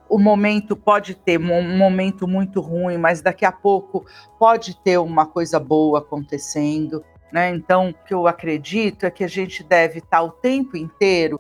o 0.10 0.18
momento 0.18 0.76
pode 0.76 1.14
ter 1.14 1.40
um 1.40 1.78
momento 1.78 2.28
muito 2.28 2.60
ruim, 2.60 2.98
mas 2.98 3.22
daqui 3.22 3.46
a 3.46 3.52
pouco 3.52 4.04
pode 4.40 4.76
ter 4.82 4.98
uma 4.98 5.28
coisa 5.28 5.60
boa 5.60 6.00
acontecendo. 6.00 7.06
Né? 7.32 7.52
Então, 7.52 7.90
o 7.90 7.94
que 7.94 8.16
eu 8.16 8.26
acredito 8.26 9.06
é 9.06 9.12
que 9.12 9.24
a 9.24 9.28
gente 9.28 9.64
deve 9.64 10.00
estar 10.00 10.18
tá 10.18 10.24
o 10.24 10.32
tempo 10.32 10.76
inteiro 10.76 11.40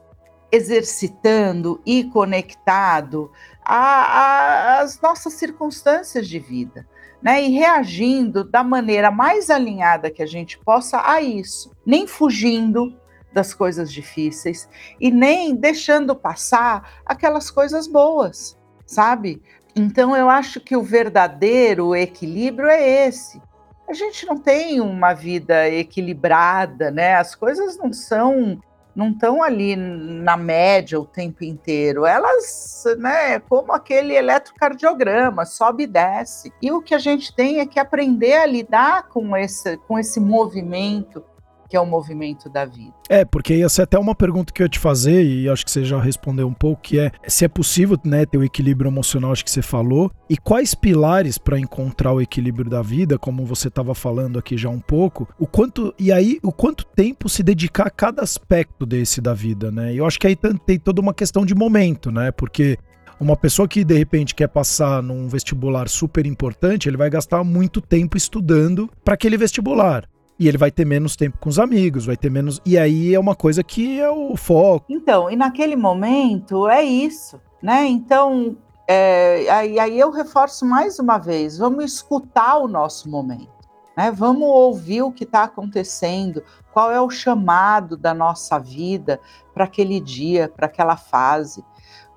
exercitando 0.51 1.81
e 1.85 2.03
conectado 2.05 3.31
às 3.63 4.99
nossas 5.01 5.33
circunstâncias 5.33 6.27
de 6.27 6.39
vida 6.39 6.85
né, 7.21 7.43
e 7.43 7.49
reagindo 7.49 8.43
da 8.43 8.63
maneira 8.63 9.11
mais 9.11 9.49
alinhada 9.49 10.09
que 10.09 10.23
a 10.23 10.25
gente 10.25 10.57
possa 10.59 11.01
a 11.05 11.21
isso, 11.21 11.71
nem 11.85 12.07
fugindo 12.07 12.97
das 13.31 13.53
coisas 13.53 13.91
difíceis 13.91 14.67
e 14.99 15.11
nem 15.11 15.55
deixando 15.55 16.15
passar 16.15 17.01
aquelas 17.05 17.49
coisas 17.49 17.87
boas, 17.87 18.57
sabe? 18.85 19.41
Então 19.75 20.15
eu 20.17 20.29
acho 20.29 20.59
que 20.59 20.75
o 20.75 20.83
verdadeiro 20.83 21.95
equilíbrio 21.95 22.67
é 22.67 23.07
esse. 23.07 23.41
A 23.87 23.93
gente 23.93 24.25
não 24.25 24.37
tem 24.37 24.81
uma 24.81 25.13
vida 25.13 25.69
equilibrada, 25.69 26.91
né? 26.91 27.15
As 27.15 27.35
coisas 27.35 27.77
não 27.77 27.93
são 27.93 28.61
não 28.95 29.11
estão 29.11 29.41
ali 29.41 29.75
na 29.75 30.35
média 30.35 30.99
o 30.99 31.05
tempo 31.05 31.43
inteiro. 31.43 32.05
Elas, 32.05 32.83
né, 32.97 33.39
como 33.39 33.71
aquele 33.71 34.15
eletrocardiograma, 34.15 35.45
sobe 35.45 35.83
e 35.83 35.87
desce. 35.87 36.53
E 36.61 36.71
o 36.71 36.81
que 36.81 36.93
a 36.93 36.99
gente 36.99 37.33
tem 37.33 37.59
é 37.59 37.65
que 37.65 37.79
aprender 37.79 38.33
a 38.33 38.45
lidar 38.45 39.07
com 39.07 39.35
esse, 39.35 39.77
com 39.77 39.97
esse 39.97 40.19
movimento 40.19 41.23
que 41.71 41.77
é 41.77 41.79
o 41.79 41.85
movimento 41.85 42.49
da 42.49 42.65
vida. 42.65 42.93
É, 43.09 43.23
porque 43.23 43.55
ia 43.55 43.69
ser 43.69 43.83
até 43.83 43.97
uma 43.97 44.13
pergunta 44.13 44.51
que 44.51 44.61
eu 44.61 44.65
ia 44.65 44.69
te 44.69 44.77
fazer, 44.77 45.23
e 45.23 45.47
acho 45.47 45.63
que 45.63 45.71
você 45.71 45.85
já 45.85 45.97
respondeu 46.01 46.45
um 46.45 46.53
pouco, 46.53 46.81
que 46.81 46.99
é 46.99 47.13
se 47.25 47.45
é 47.45 47.47
possível 47.47 47.97
né, 48.03 48.25
ter 48.25 48.37
o 48.37 48.43
equilíbrio 48.43 48.89
emocional, 48.89 49.31
acho 49.31 49.45
que 49.45 49.49
você 49.49 49.61
falou, 49.61 50.11
e 50.29 50.35
quais 50.35 50.75
pilares 50.75 51.37
para 51.37 51.57
encontrar 51.57 52.11
o 52.11 52.19
equilíbrio 52.19 52.69
da 52.69 52.81
vida, 52.81 53.17
como 53.17 53.45
você 53.45 53.69
estava 53.69 53.95
falando 53.95 54.37
aqui 54.37 54.57
já 54.57 54.67
um 54.67 54.81
pouco, 54.81 55.29
o 55.39 55.47
quanto, 55.47 55.95
e 55.97 56.11
aí, 56.11 56.39
o 56.43 56.51
quanto 56.51 56.85
tempo 56.85 57.29
se 57.29 57.41
dedicar 57.41 57.87
a 57.87 57.89
cada 57.89 58.21
aspecto 58.21 58.85
desse 58.85 59.21
da 59.21 59.33
vida, 59.33 59.71
né? 59.71 59.93
E 59.93 59.97
eu 59.97 60.05
acho 60.05 60.19
que 60.19 60.27
aí 60.27 60.35
tem 60.65 60.77
toda 60.77 60.99
uma 60.99 61.13
questão 61.13 61.45
de 61.45 61.55
momento, 61.55 62.11
né? 62.11 62.31
Porque 62.31 62.77
uma 63.17 63.37
pessoa 63.37 63.67
que 63.67 63.85
de 63.85 63.95
repente 63.95 64.33
quer 64.33 64.47
passar 64.47 65.01
num 65.01 65.27
vestibular 65.27 65.87
super 65.87 66.25
importante, 66.25 66.89
ele 66.89 66.97
vai 66.97 67.09
gastar 67.09 67.43
muito 67.43 67.79
tempo 67.79 68.17
estudando 68.17 68.89
para 69.05 69.13
aquele 69.13 69.37
vestibular. 69.37 70.09
E 70.41 70.47
ele 70.47 70.57
vai 70.57 70.71
ter 70.71 70.85
menos 70.85 71.15
tempo 71.15 71.37
com 71.37 71.49
os 71.49 71.59
amigos, 71.59 72.07
vai 72.07 72.17
ter 72.17 72.31
menos. 72.31 72.59
E 72.65 72.75
aí 72.75 73.13
é 73.13 73.19
uma 73.19 73.35
coisa 73.35 73.63
que 73.63 73.99
é 73.99 74.09
o 74.09 74.35
foco. 74.35 74.87
Então, 74.89 75.29
e 75.29 75.35
naquele 75.35 75.75
momento 75.75 76.67
é 76.67 76.81
isso, 76.81 77.39
né? 77.61 77.85
Então, 77.85 78.57
é, 78.87 79.47
aí, 79.51 79.77
aí 79.77 79.99
eu 79.99 80.09
reforço 80.09 80.65
mais 80.65 80.97
uma 80.97 81.19
vez: 81.19 81.59
vamos 81.59 81.85
escutar 81.85 82.57
o 82.57 82.67
nosso 82.67 83.07
momento, 83.07 83.69
né? 83.95 84.09
Vamos 84.09 84.47
ouvir 84.47 85.03
o 85.03 85.11
que 85.11 85.25
está 85.25 85.43
acontecendo, 85.43 86.41
qual 86.73 86.91
é 86.91 86.99
o 86.99 87.11
chamado 87.11 87.95
da 87.95 88.11
nossa 88.11 88.57
vida 88.57 89.19
para 89.53 89.65
aquele 89.65 89.99
dia, 89.99 90.49
para 90.49 90.65
aquela 90.65 90.97
fase 90.97 91.63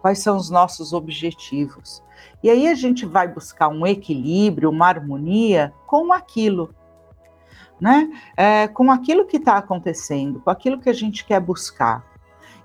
quais 0.00 0.19
são 0.19 0.37
os 0.37 0.50
nossos 0.50 0.93
objetivos. 0.93 2.02
E 2.43 2.50
aí 2.50 2.69
a 2.69 2.75
gente 2.75 3.07
vai 3.07 3.26
buscar 3.26 3.69
um 3.69 3.87
equilíbrio, 3.87 4.69
uma 4.69 4.87
harmonia 4.87 5.73
com 5.87 6.12
aquilo, 6.12 6.75
né? 7.81 8.11
É, 8.37 8.69
com 8.69 8.90
aquilo 8.90 9.26
que 9.26 9.37
está 9.37 9.57
acontecendo, 9.57 10.40
com 10.40 10.50
aquilo 10.50 10.81
que 10.81 10.88
a 10.88 10.95
gente 10.95 11.25
quer 11.25 11.40
buscar. 11.40 12.04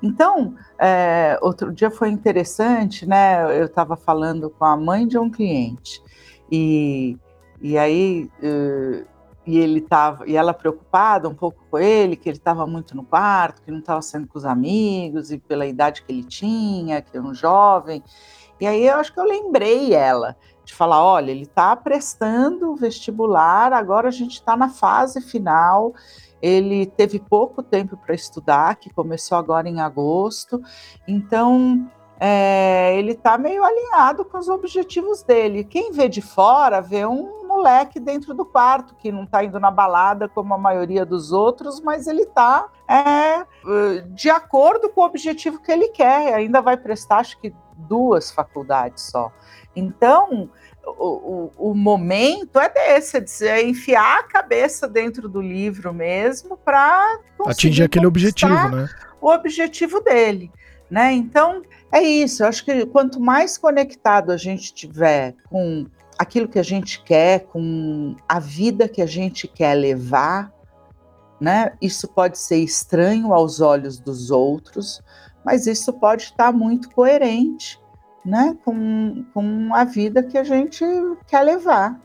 Então, 0.01 0.56
é, 0.78 1.38
outro 1.42 1.74
dia 1.74 1.92
foi 1.92 2.10
interessante, 2.10 3.06
né? 3.06 3.60
Eu 3.60 3.66
estava 3.66 3.98
falando 3.98 4.50
com 4.50 4.63
a 4.63 4.78
mãe 4.78 5.08
de 5.08 5.18
um 5.18 5.30
cliente 5.30 6.01
e, 6.50 7.18
e 7.62 7.78
aí 7.78 8.30
e 9.50 9.58
ele 9.58 9.82
tava, 9.82 10.30
e 10.30 10.36
ela 10.36 10.54
preocupada 10.54 11.28
um 11.28 11.34
pouco 11.34 11.66
com 11.72 11.80
ele, 11.80 12.16
que 12.16 12.30
ele 12.30 12.38
estava 12.38 12.68
muito 12.68 12.96
no 12.96 13.04
quarto, 13.04 13.63
que 13.63 13.72
não 13.72 13.80
estava 13.80 14.00
saindo 14.00 14.28
com 14.28 14.38
os 14.38 14.46
amigos, 14.46 15.32
e 15.32 15.39
pela 15.39 15.66
idade 15.66 16.04
que 16.04 16.12
ele 16.12 16.24
tinha, 16.24 17.01
que 17.01 17.18
era 17.18 17.25
um 17.25 17.34
jovem. 17.34 18.04
E 18.62 18.68
aí 18.68 18.86
eu 18.86 18.98
acho 18.98 19.12
que 19.12 19.20
eu 19.20 19.24
lembrei 19.24 19.94
ela 19.96 20.38
de 20.70 20.76
falar: 20.76 21.04
olha, 21.04 21.32
ele 21.32 21.44
está 21.44 21.76
prestando 21.76 22.76
vestibular, 22.76 23.74
agora 23.74 24.08
a 24.08 24.12
gente 24.12 24.36
está 24.36 24.56
na 24.56 24.70
fase 24.70 25.20
final. 25.22 25.94
Ele 26.42 26.86
teve 26.86 27.20
pouco 27.20 27.62
tempo 27.62 27.98
para 27.98 28.16
estudar, 28.16 28.76
que 28.78 28.90
começou 28.94 29.38
agora 29.38 29.68
em 29.68 29.82
agosto, 29.82 30.62
então 31.06 31.92
é, 32.18 32.98
ele 32.98 33.12
está 33.12 33.38
meio 33.38 33.62
alinhado 33.62 34.24
com 34.24 34.38
os 34.38 34.48
objetivos 34.48 35.22
dele. 35.22 35.66
Quem 35.66 35.92
vê 35.92 36.08
de 36.08 36.22
fora 36.22 36.80
vê 36.80 37.06
um 37.06 37.46
moleque 37.46 38.00
dentro 38.00 38.34
do 38.34 38.46
quarto, 38.46 38.96
que 38.96 39.12
não 39.12 39.24
está 39.24 39.44
indo 39.44 39.60
na 39.60 39.70
balada 39.70 40.30
como 40.30 40.54
a 40.54 40.58
maioria 40.58 41.06
dos 41.06 41.34
outros, 41.34 41.82
mas 41.82 42.08
ele 42.08 42.22
está 42.22 42.70
é, 42.88 43.46
de 44.12 44.30
acordo 44.30 44.90
com 44.90 45.02
o 45.02 45.06
objetivo 45.06 45.60
que 45.60 45.72
ele 45.72 45.90
quer. 45.90 46.36
Ainda 46.36 46.62
vai 46.62 46.78
prestar, 46.78 47.18
acho 47.18 47.38
que 47.40 47.54
duas 47.88 48.32
faculdades 48.32 49.04
só. 49.04 49.32
Então, 49.76 50.50
o, 50.86 51.52
o, 51.58 51.70
o, 51.72 51.76
momento 51.76 52.60
é 52.60 52.70
desse, 52.70 53.48
é 53.48 53.64
enfiar 53.64 54.20
a 54.20 54.24
cabeça 54.24 54.88
dentro 54.88 55.30
do 55.30 55.42
livro 55.42 55.94
mesmo 55.94 56.58
para 56.58 57.20
atingir 57.46 57.84
aquele 57.84 58.08
objetivo, 58.08 58.54
né? 58.70 58.90
O 59.22 59.30
objetivo 59.30 60.00
dele, 60.02 60.52
né? 60.90 61.12
Então 61.12 61.62
é 61.92 62.02
isso. 62.02 62.44
Eu 62.44 62.48
acho 62.48 62.66
que 62.66 62.86
quanto 62.88 63.20
mais 63.20 63.58
conectado 63.58 64.32
a 64.32 64.38
gente 64.38 64.74
tiver 64.74 65.36
com 65.50 65.86
aquilo 66.18 66.48
que 66.48 66.60
a 66.60 66.64
gente 66.64 67.02
quer, 67.04 67.46
com 67.46 68.16
a 68.28 68.40
vida 68.40 68.88
que 68.90 69.02
a 69.02 69.06
gente 69.06 69.48
quer 69.48 69.74
levar, 69.74 70.52
né? 71.40 71.74
Isso 71.82 72.08
pode 72.08 72.38
ser 72.38 72.58
estranho 72.58 73.34
aos 73.34 73.62
olhos 73.62 74.00
dos 74.00 74.30
outros, 74.32 75.02
mas 75.50 75.65
isso 75.65 75.91
pode 75.91 76.25
estar 76.25 76.53
muito 76.53 76.91
coerente, 76.91 77.82
né? 78.24 78.56
Com, 78.63 79.25
com 79.34 79.74
a 79.74 79.84
vida 79.84 80.22
que 80.22 80.38
a 80.38 80.44
gente 80.44 80.86
quer 81.25 81.41
levar. 81.41 82.00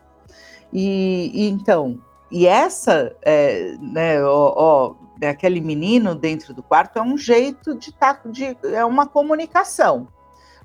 E, 0.72 1.30
e 1.34 1.50
então, 1.50 2.00
e 2.30 2.46
essa, 2.46 3.14
é, 3.20 3.76
né? 3.78 4.24
Ó, 4.24 4.54
ó, 4.56 4.94
né, 5.20 5.28
aquele 5.28 5.60
menino 5.60 6.14
dentro 6.14 6.54
do 6.54 6.62
quarto 6.62 6.98
é 6.98 7.02
um 7.02 7.18
jeito 7.18 7.74
de 7.74 7.90
estar, 7.90 8.14
tá, 8.14 8.30
de, 8.30 8.56
é 8.62 8.82
uma 8.82 9.06
comunicação, 9.06 10.08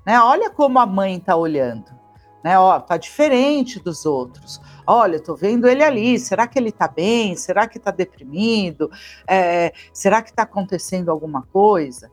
né? 0.06 0.18
Olha 0.18 0.48
como 0.48 0.78
a 0.78 0.86
mãe 0.86 1.16
está 1.16 1.36
olhando 1.36 2.00
né? 2.42 2.58
Ó, 2.58 2.80
tá 2.80 2.96
diferente 2.96 3.78
dos 3.78 4.06
outros. 4.06 4.58
Olha, 4.86 5.16
eu 5.16 5.22
tô 5.22 5.36
vendo 5.36 5.68
ele 5.68 5.84
ali. 5.84 6.18
Será 6.18 6.46
que 6.46 6.58
ele 6.58 6.72
tá 6.72 6.88
bem? 6.88 7.36
Será 7.36 7.68
que 7.68 7.78
tá 7.78 7.90
deprimido? 7.90 8.90
É, 9.28 9.74
será 9.92 10.22
que 10.22 10.32
tá 10.32 10.44
acontecendo 10.44 11.10
alguma 11.10 11.42
coisa? 11.42 12.10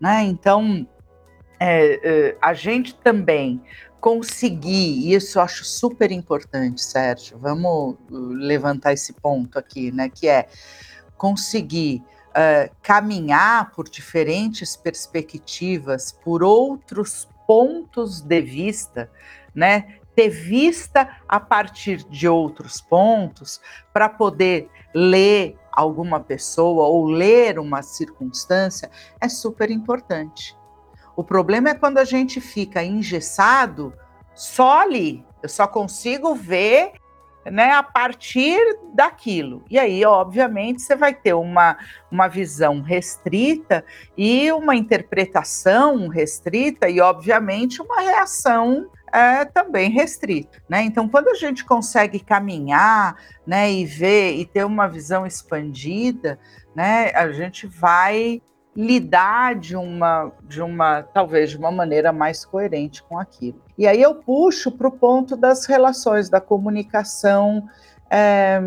Né? 0.00 0.24
Então, 0.24 0.86
é, 1.60 2.00
é, 2.02 2.36
a 2.40 2.54
gente 2.54 2.94
também 2.94 3.60
conseguir, 4.00 5.12
isso 5.12 5.38
eu 5.38 5.42
acho 5.42 5.64
super 5.64 6.12
importante, 6.12 6.82
Sérgio, 6.82 7.38
vamos 7.38 7.96
uh, 8.10 8.16
levantar 8.34 8.92
esse 8.92 9.12
ponto 9.12 9.58
aqui, 9.58 9.90
né? 9.90 10.08
Que 10.08 10.28
é 10.28 10.48
conseguir 11.16 12.02
uh, 12.28 12.72
caminhar 12.80 13.72
por 13.72 13.88
diferentes 13.88 14.76
perspectivas, 14.76 16.12
por 16.12 16.42
outros 16.42 17.28
pontos 17.46 18.20
de 18.20 18.40
vista, 18.40 19.10
né? 19.54 19.96
Ter 20.14 20.28
vista 20.28 21.16
a 21.28 21.40
partir 21.40 22.04
de 22.04 22.28
outros 22.28 22.80
pontos 22.80 23.60
para 23.92 24.08
poder 24.08 24.68
ler 24.94 25.56
alguma 25.78 26.18
pessoa 26.18 26.88
ou 26.88 27.06
ler 27.06 27.58
uma 27.58 27.82
circunstância 27.82 28.90
é 29.20 29.28
super 29.28 29.70
importante. 29.70 30.56
O 31.14 31.22
problema 31.22 31.70
é 31.70 31.74
quando 31.74 31.98
a 31.98 32.04
gente 32.04 32.40
fica 32.40 32.82
engessado 32.82 33.92
só 34.34 34.80
ali. 34.80 35.24
Eu 35.40 35.48
só 35.48 35.68
consigo 35.68 36.34
ver 36.34 36.92
né, 37.44 37.72
a 37.72 37.82
partir 37.82 38.58
daquilo. 38.92 39.64
E 39.70 39.78
aí, 39.78 40.04
obviamente, 40.04 40.82
você 40.82 40.96
vai 40.96 41.14
ter 41.14 41.32
uma, 41.32 41.78
uma 42.10 42.26
visão 42.26 42.80
restrita 42.82 43.84
e 44.16 44.50
uma 44.50 44.74
interpretação 44.74 46.08
restrita 46.08 46.88
e, 46.88 47.00
obviamente, 47.00 47.80
uma 47.80 48.00
reação 48.00 48.90
é 49.12 49.44
também 49.44 49.90
restrito, 49.90 50.60
né? 50.68 50.82
Então, 50.82 51.08
quando 51.08 51.28
a 51.28 51.34
gente 51.34 51.64
consegue 51.64 52.20
caminhar, 52.20 53.16
né, 53.46 53.70
e 53.70 53.84
ver 53.84 54.34
e 54.34 54.44
ter 54.44 54.64
uma 54.64 54.86
visão 54.86 55.26
expandida, 55.26 56.38
né, 56.74 57.10
a 57.14 57.30
gente 57.32 57.66
vai 57.66 58.42
lidar 58.76 59.56
de 59.56 59.74
uma, 59.74 60.30
de 60.44 60.62
uma, 60.62 61.02
talvez 61.02 61.50
de 61.50 61.56
uma 61.56 61.70
maneira 61.70 62.12
mais 62.12 62.44
coerente 62.44 63.02
com 63.02 63.18
aquilo. 63.18 63.60
E 63.76 63.88
aí 63.88 64.00
eu 64.00 64.14
puxo 64.14 64.70
para 64.70 64.86
o 64.86 64.92
ponto 64.92 65.36
das 65.36 65.66
relações, 65.66 66.28
da 66.28 66.40
comunicação 66.40 67.68
é, 68.10 68.60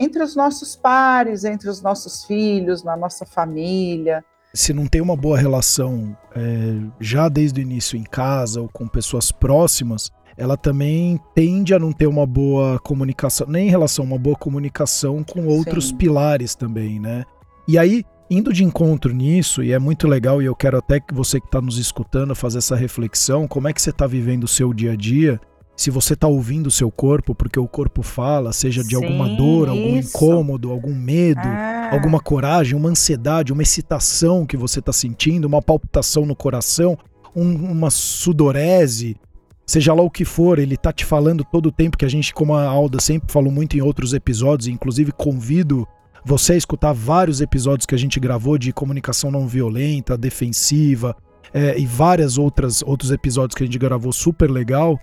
entre 0.00 0.22
os 0.22 0.34
nossos 0.34 0.74
pares, 0.74 1.44
entre 1.44 1.68
os 1.68 1.82
nossos 1.82 2.24
filhos, 2.24 2.82
na 2.82 2.96
nossa 2.96 3.26
família, 3.26 4.24
se 4.54 4.72
não 4.72 4.86
tem 4.86 5.00
uma 5.00 5.16
boa 5.16 5.38
relação 5.38 6.16
é, 6.34 6.80
já 7.00 7.28
desde 7.28 7.60
o 7.60 7.62
início 7.62 7.96
em 7.96 8.02
casa 8.02 8.60
ou 8.60 8.68
com 8.68 8.86
pessoas 8.86 9.30
próximas, 9.30 10.10
ela 10.36 10.56
também 10.56 11.20
tende 11.34 11.74
a 11.74 11.78
não 11.78 11.92
ter 11.92 12.06
uma 12.06 12.24
boa 12.24 12.78
comunicação, 12.78 13.46
nem 13.48 13.66
em 13.66 13.70
relação 13.70 14.04
a 14.04 14.08
uma 14.08 14.18
boa 14.18 14.36
comunicação 14.36 15.24
com 15.24 15.46
outros 15.46 15.88
Sim. 15.88 15.96
pilares 15.96 16.54
também, 16.54 17.00
né? 17.00 17.24
E 17.66 17.76
aí, 17.76 18.04
indo 18.30 18.52
de 18.52 18.62
encontro 18.62 19.12
nisso, 19.12 19.62
e 19.62 19.72
é 19.72 19.78
muito 19.78 20.06
legal, 20.06 20.40
e 20.40 20.46
eu 20.46 20.54
quero 20.54 20.78
até 20.78 21.00
que 21.00 21.12
você 21.12 21.40
que 21.40 21.46
está 21.46 21.60
nos 21.60 21.76
escutando 21.76 22.34
fazer 22.36 22.58
essa 22.58 22.76
reflexão, 22.76 23.48
como 23.48 23.68
é 23.68 23.72
que 23.72 23.82
você 23.82 23.90
está 23.90 24.06
vivendo 24.06 24.44
o 24.44 24.48
seu 24.48 24.72
dia 24.72 24.92
a 24.92 24.96
dia, 24.96 25.40
se 25.78 25.90
você 25.90 26.14
está 26.14 26.26
ouvindo 26.26 26.66
o 26.66 26.72
seu 26.72 26.90
corpo, 26.90 27.36
porque 27.36 27.58
o 27.58 27.68
corpo 27.68 28.02
fala, 28.02 28.52
seja 28.52 28.82
de 28.82 28.88
Sim, 28.88 28.96
alguma 28.96 29.28
dor, 29.28 29.68
algum 29.68 29.96
isso. 29.96 30.08
incômodo, 30.08 30.72
algum 30.72 30.92
medo, 30.92 31.40
ah. 31.44 31.90
alguma 31.92 32.18
coragem, 32.18 32.74
uma 32.74 32.88
ansiedade, 32.88 33.52
uma 33.52 33.62
excitação 33.62 34.44
que 34.44 34.56
você 34.56 34.80
está 34.80 34.92
sentindo, 34.92 35.44
uma 35.44 35.62
palpitação 35.62 36.26
no 36.26 36.34
coração, 36.34 36.98
um, 37.34 37.54
uma 37.54 37.90
sudorese, 37.90 39.16
seja 39.64 39.94
lá 39.94 40.02
o 40.02 40.10
que 40.10 40.24
for, 40.24 40.58
ele 40.58 40.74
está 40.74 40.92
te 40.92 41.04
falando 41.04 41.44
todo 41.44 41.66
o 41.66 41.72
tempo 41.72 41.96
que 41.96 42.04
a 42.04 42.10
gente, 42.10 42.34
como 42.34 42.56
a 42.56 42.64
Alda 42.64 43.00
sempre 43.00 43.32
falou 43.32 43.52
muito 43.52 43.76
em 43.76 43.80
outros 43.80 44.12
episódios, 44.12 44.66
inclusive 44.66 45.12
convido 45.12 45.86
você 46.24 46.54
a 46.54 46.56
escutar 46.56 46.92
vários 46.92 47.40
episódios 47.40 47.86
que 47.86 47.94
a 47.94 47.98
gente 47.98 48.18
gravou 48.18 48.58
de 48.58 48.72
comunicação 48.72 49.30
não 49.30 49.46
violenta, 49.46 50.18
defensiva, 50.18 51.14
é, 51.54 51.78
e 51.78 51.86
várias 51.86 52.36
outras 52.36 52.82
outros 52.82 53.12
episódios 53.12 53.54
que 53.54 53.62
a 53.62 53.66
gente 53.66 53.78
gravou 53.78 54.12
super 54.12 54.50
legal 54.50 54.98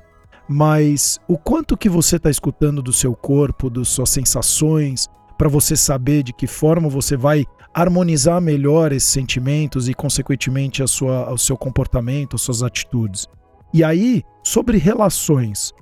mas 0.48 1.20
o 1.28 1.38
quanto 1.38 1.78
que 1.78 1.90
você 1.90 2.18
está 2.18 2.30
escutando 2.30 2.82
do 2.82 2.94
seu 2.94 3.16
corpo, 3.16 3.70
das 3.70 3.88
suas 3.88 4.10
sensações, 4.10 5.08
para 5.38 5.50
você 5.50 5.76
saber 5.76 6.24
de 6.24 6.34
que 6.34 6.48
forma 6.48 6.88
você 6.88 7.18
vai 7.18 7.46
harmonizar 7.74 8.40
melhor 8.40 8.92
esses 8.92 9.10
sentimentos 9.10 9.90
e, 9.90 9.94
consequentemente, 9.94 10.82
a 10.82 10.88
sua, 10.88 11.32
o 11.32 11.38
seu 11.38 11.58
comportamento, 11.58 12.36
as 12.36 12.42
suas 12.42 12.64
atitudes. 12.64 13.28
E 13.74 13.84
aí, 13.84 14.24
sobre 14.42 14.78
relações, 14.78 15.74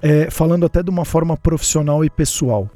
é, 0.00 0.30
falando 0.30 0.66
até 0.66 0.82
de 0.82 0.90
uma 0.90 1.04
forma 1.04 1.36
profissional 1.36 2.04
e 2.04 2.10
pessoal. 2.10 2.70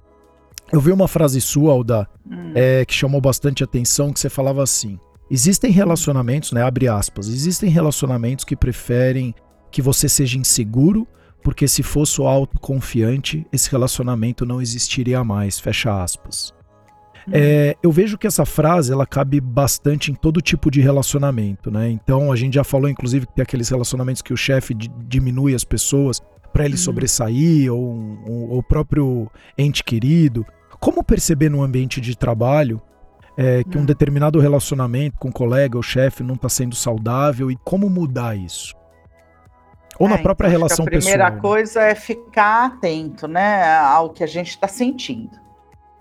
Eu 0.72 0.81
vi 0.81 0.90
uma 0.90 1.07
frase 1.07 1.40
sua, 1.40 1.72
Alda, 1.72 2.09
hum. 2.29 2.53
é, 2.55 2.85
que 2.85 2.92
chamou 2.92 3.20
bastante 3.20 3.62
atenção, 3.62 4.12
que 4.12 4.18
você 4.18 4.29
falava 4.29 4.62
assim: 4.62 4.99
existem 5.31 5.70
relacionamentos, 5.70 6.51
né? 6.51 6.62
Abre 6.62 6.88
aspas, 6.88 7.29
existem 7.29 7.70
relacionamentos 7.70 8.44
que 8.44 8.57
preferem 8.57 9.33
que 9.70 9.81
você 9.81 10.09
seja 10.09 10.38
inseguro, 10.38 11.07
porque 11.47 11.69
se 11.69 11.81
fosse 11.81 12.21
autoconfiante, 12.21 13.47
esse 13.53 13.71
relacionamento 13.71 14.45
não 14.45 14.61
existiria 14.61 15.23
mais. 15.23 15.61
Fecha 15.61 16.03
aspas. 16.03 16.53
É, 17.31 17.77
eu 17.81 17.93
vejo 17.93 18.19
que 18.19 18.27
essa 18.27 18.45
frase 18.45 18.93
ela 18.93 19.07
cabe 19.07 19.41
bastante 19.41 20.11
em 20.11 20.15
todo 20.17 20.41
tipo 20.41 20.73
de 20.73 20.81
relacionamento, 20.81 21.71
né? 21.71 21.89
Então 21.89 22.33
a 22.33 22.37
gente 22.37 22.55
já 22.55 22.65
falou, 22.65 22.91
inclusive, 22.91 23.29
que 23.29 23.35
tem 23.37 23.45
aqueles 23.45 23.69
relacionamentos 23.69 24.23
que 24.23 24.33
o 24.33 24.37
chefe 24.37 24.75
diminui 24.75 25.55
as 25.55 25.63
pessoas 25.63 26.21
para 26.53 26.65
ele 26.65 26.75
uhum. 26.75 26.81
sobressair, 26.81 27.73
ou, 27.73 27.97
ou 28.27 28.59
o 28.59 28.63
próprio 28.65 29.31
ente 29.57 29.85
querido. 29.85 30.45
Como 30.81 31.05
perceber 31.05 31.49
no 31.49 31.63
ambiente 31.63 32.01
de 32.01 32.19
trabalho 32.19 32.83
é, 33.39 33.63
que 33.63 33.77
um 33.77 33.83
uhum. 33.83 33.87
determinado 33.87 34.41
relacionamento 34.41 35.17
com 35.17 35.29
um 35.29 35.33
colega 35.33 35.77
ou 35.77 35.83
chefe 35.83 36.25
não 36.25 36.35
está 36.35 36.49
sendo 36.49 36.75
saudável 36.75 37.53
e 37.53 37.57
como 37.63 37.89
mudar 37.89 38.37
isso? 38.37 38.75
Ou 39.99 40.07
é, 40.07 40.11
na 40.11 40.19
própria 40.19 40.49
então, 40.49 40.59
relação 40.59 40.85
pessoal. 40.85 40.99
A 40.99 41.01
primeira 41.01 41.25
pessoal, 41.31 41.43
coisa 41.43 41.81
né? 41.81 41.91
é 41.91 41.95
ficar 41.95 42.67
atento, 42.67 43.27
né, 43.27 43.77
ao 43.79 44.11
que 44.11 44.23
a 44.23 44.27
gente 44.27 44.51
está 44.51 44.69
sentindo 44.69 45.47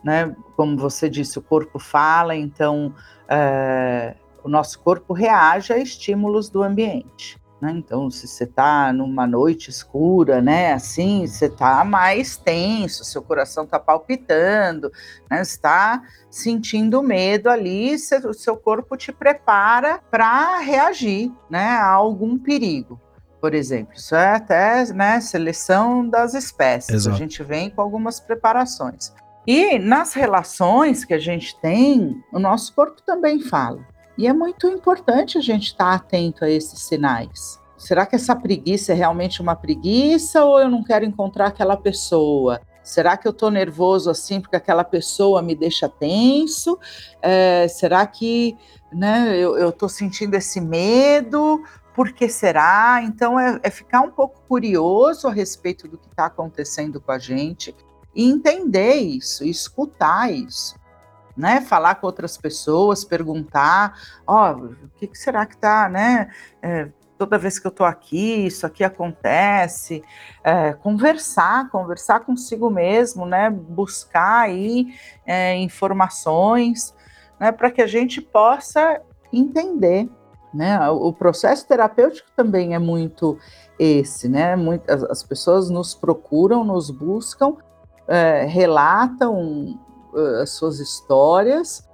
né? 0.05 0.35
Como 0.55 0.77
você 0.77 1.09
disse, 1.09 1.39
o 1.39 1.41
corpo 1.41 1.79
fala, 1.79 2.35
então 2.35 2.93
é, 3.27 4.15
o 4.43 4.47
nosso 4.47 4.79
corpo 4.79 5.13
reage 5.13 5.73
a 5.73 5.79
estímulos 5.79 6.47
do 6.47 6.61
ambiente. 6.61 7.41
Né? 7.59 7.71
Então, 7.71 8.11
se 8.11 8.27
você 8.27 8.43
está 8.43 8.93
numa 8.93 9.25
noite 9.25 9.71
escura, 9.71 10.43
né, 10.43 10.73
assim, 10.73 11.25
você 11.25 11.47
está 11.47 11.83
mais 11.83 12.37
tenso, 12.37 13.03
seu 13.03 13.23
coração 13.23 13.63
está 13.63 13.79
palpitando, 13.79 14.91
né, 15.31 15.41
está 15.41 16.03
sentindo 16.29 17.01
medo 17.01 17.49
ali, 17.49 17.95
o 17.95 18.33
seu 18.33 18.55
corpo 18.55 18.95
te 18.95 19.11
prepara 19.11 19.99
para 20.11 20.59
reagir, 20.59 21.31
né, 21.49 21.69
a 21.69 21.89
algum 21.89 22.37
perigo 22.37 23.01
por 23.45 23.53
exemplo. 23.53 23.93
Isso 23.95 24.15
é 24.15 24.33
até 24.37 24.91
né, 24.91 25.21
seleção 25.21 26.09
das 26.09 26.33
espécies. 26.33 26.95
Exato. 26.95 27.15
A 27.15 27.19
gente 27.19 27.43
vem 27.43 27.69
com 27.69 27.79
algumas 27.79 28.19
preparações. 28.19 29.13
E 29.45 29.77
nas 29.77 30.15
relações 30.15 31.05
que 31.05 31.13
a 31.13 31.19
gente 31.19 31.55
tem, 31.59 32.23
o 32.33 32.39
nosso 32.39 32.73
corpo 32.73 33.03
também 33.03 33.39
fala. 33.39 33.85
E 34.17 34.25
é 34.25 34.33
muito 34.33 34.65
importante 34.65 35.37
a 35.37 35.41
gente 35.41 35.67
estar 35.67 35.93
atento 35.93 36.43
a 36.43 36.49
esses 36.49 36.79
sinais. 36.79 37.61
Será 37.77 38.07
que 38.07 38.15
essa 38.15 38.35
preguiça 38.35 38.93
é 38.93 38.95
realmente 38.95 39.43
uma 39.43 39.55
preguiça 39.55 40.43
ou 40.43 40.59
eu 40.59 40.67
não 40.67 40.83
quero 40.83 41.05
encontrar 41.05 41.45
aquela 41.45 41.77
pessoa? 41.77 42.59
Será 42.81 43.15
que 43.15 43.27
eu 43.27 43.31
estou 43.31 43.51
nervoso 43.51 44.09
assim 44.09 44.41
porque 44.41 44.55
aquela 44.55 44.83
pessoa 44.83 45.39
me 45.43 45.53
deixa 45.53 45.87
tenso? 45.87 46.79
É, 47.21 47.67
será 47.67 48.07
que 48.07 48.57
né, 48.91 49.37
eu 49.37 49.69
estou 49.69 49.87
sentindo 49.87 50.33
esse 50.33 50.59
medo? 50.59 51.61
Por 51.95 52.11
que 52.11 52.27
será? 52.27 53.01
Então, 53.03 53.39
é, 53.39 53.59
é 53.63 53.69
ficar 53.69 54.01
um 54.01 54.11
pouco 54.11 54.41
curioso 54.47 55.29
a 55.29 55.31
respeito 55.31 55.87
do 55.87 55.97
que 55.97 56.09
está 56.09 56.25
acontecendo 56.25 56.99
com 56.99 57.11
a 57.11 57.17
gente 57.17 57.73
e 58.13 58.29
entender 58.29 58.95
isso, 58.95 59.45
escutar 59.45 60.31
isso, 60.31 60.77
né? 61.37 61.61
Falar 61.61 61.95
com 61.95 62.05
outras 62.05 62.37
pessoas, 62.37 63.05
perguntar, 63.05 63.97
ó, 64.27 64.51
oh, 64.51 64.65
o 64.65 64.89
que, 64.97 65.07
que, 65.07 65.17
será 65.17 65.45
que 65.45 65.57
tá, 65.57 65.87
né? 65.87 66.29
É, 66.61 66.89
toda 67.17 67.37
vez 67.37 67.59
que 67.59 67.65
eu 67.65 67.71
tô 67.71 67.85
aqui, 67.85 68.45
isso 68.45 68.65
aqui 68.65 68.83
acontece, 68.83 70.03
é, 70.43 70.73
conversar, 70.73 71.69
conversar 71.69 72.21
consigo 72.21 72.69
mesmo, 72.69 73.25
né? 73.25 73.49
Buscar 73.49 74.41
aí 74.41 74.93
é, 75.25 75.55
informações, 75.55 76.93
né? 77.39 77.53
Para 77.53 77.71
que 77.71 77.81
a 77.81 77.87
gente 77.87 78.21
possa 78.21 79.01
entender, 79.31 80.09
né? 80.55 80.89
O 80.89 81.11
processo 81.11 81.67
terapêutico 81.67 82.29
também 82.35 82.73
é 82.73 82.79
muito 82.79 83.37
esse, 83.77 84.29
né? 84.29 84.55
Muitas, 84.55 85.03
as 85.03 85.21
pessoas 85.21 85.69
nos 85.69 85.93
procuram, 85.93 86.63
nos 86.63 86.89
buscam 86.89 87.55
é, 88.07 88.45
relatam 88.45 89.79
uh, 90.13 90.41
as 90.41 90.51
suas 90.51 90.79
histórias, 90.79 91.87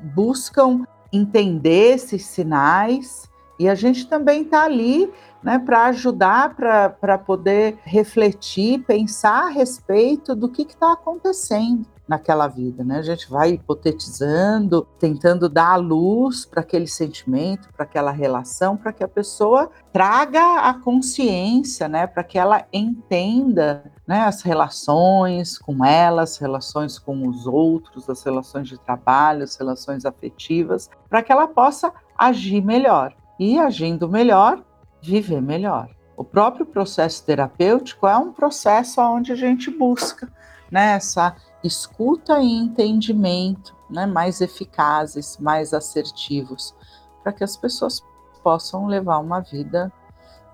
buscam 0.00 0.84
entender 1.12 1.94
esses 1.94 2.26
sinais 2.26 3.28
e 3.58 3.68
a 3.68 3.74
gente 3.74 4.06
também 4.06 4.42
está 4.42 4.64
ali 4.64 5.12
né, 5.42 5.58
para 5.58 5.86
ajudar, 5.86 6.54
para 6.54 7.18
poder 7.18 7.78
refletir, 7.84 8.84
pensar 8.84 9.46
a 9.46 9.48
respeito 9.48 10.34
do 10.34 10.48
que 10.48 10.62
está 10.62 10.92
acontecendo 10.92 11.86
naquela 12.08 12.48
vida, 12.48 12.82
né? 12.82 12.98
A 12.98 13.02
gente 13.02 13.30
vai 13.30 13.50
hipotetizando, 13.50 14.88
tentando 14.98 15.48
dar 15.48 15.72
a 15.72 15.76
luz 15.76 16.46
para 16.46 16.62
aquele 16.62 16.86
sentimento, 16.86 17.68
para 17.74 17.84
aquela 17.84 18.10
relação, 18.10 18.76
para 18.76 18.92
que 18.92 19.04
a 19.04 19.08
pessoa 19.08 19.70
traga 19.92 20.60
a 20.60 20.74
consciência, 20.74 21.86
né? 21.86 22.06
Para 22.06 22.24
que 22.24 22.38
ela 22.38 22.64
entenda 22.72 23.84
né, 24.06 24.20
as 24.22 24.40
relações 24.40 25.58
com 25.58 25.84
elas, 25.84 26.32
as 26.32 26.38
relações 26.38 26.98
com 26.98 27.28
os 27.28 27.46
outros, 27.46 28.08
as 28.08 28.22
relações 28.22 28.66
de 28.66 28.78
trabalho, 28.78 29.44
as 29.44 29.54
relações 29.56 30.06
afetivas, 30.06 30.88
para 31.10 31.22
que 31.22 31.30
ela 31.30 31.46
possa 31.46 31.92
agir 32.16 32.64
melhor. 32.64 33.14
E 33.38 33.58
agindo 33.58 34.08
melhor, 34.08 34.64
viver 35.02 35.42
melhor. 35.42 35.90
O 36.16 36.24
próprio 36.24 36.66
processo 36.66 37.24
terapêutico 37.24 38.06
é 38.08 38.16
um 38.16 38.32
processo 38.32 39.00
onde 39.00 39.30
a 39.30 39.36
gente 39.36 39.70
busca 39.70 40.28
né, 40.70 40.94
essa 40.94 41.36
escuta 41.62 42.40
e 42.40 42.50
entendimento 42.50 43.74
né, 43.90 44.06
mais 44.06 44.40
eficazes, 44.40 45.36
mais 45.38 45.72
assertivos, 45.72 46.74
para 47.22 47.32
que 47.32 47.42
as 47.42 47.56
pessoas 47.56 48.02
possam 48.42 48.86
levar 48.86 49.18
uma 49.18 49.40
vida 49.40 49.92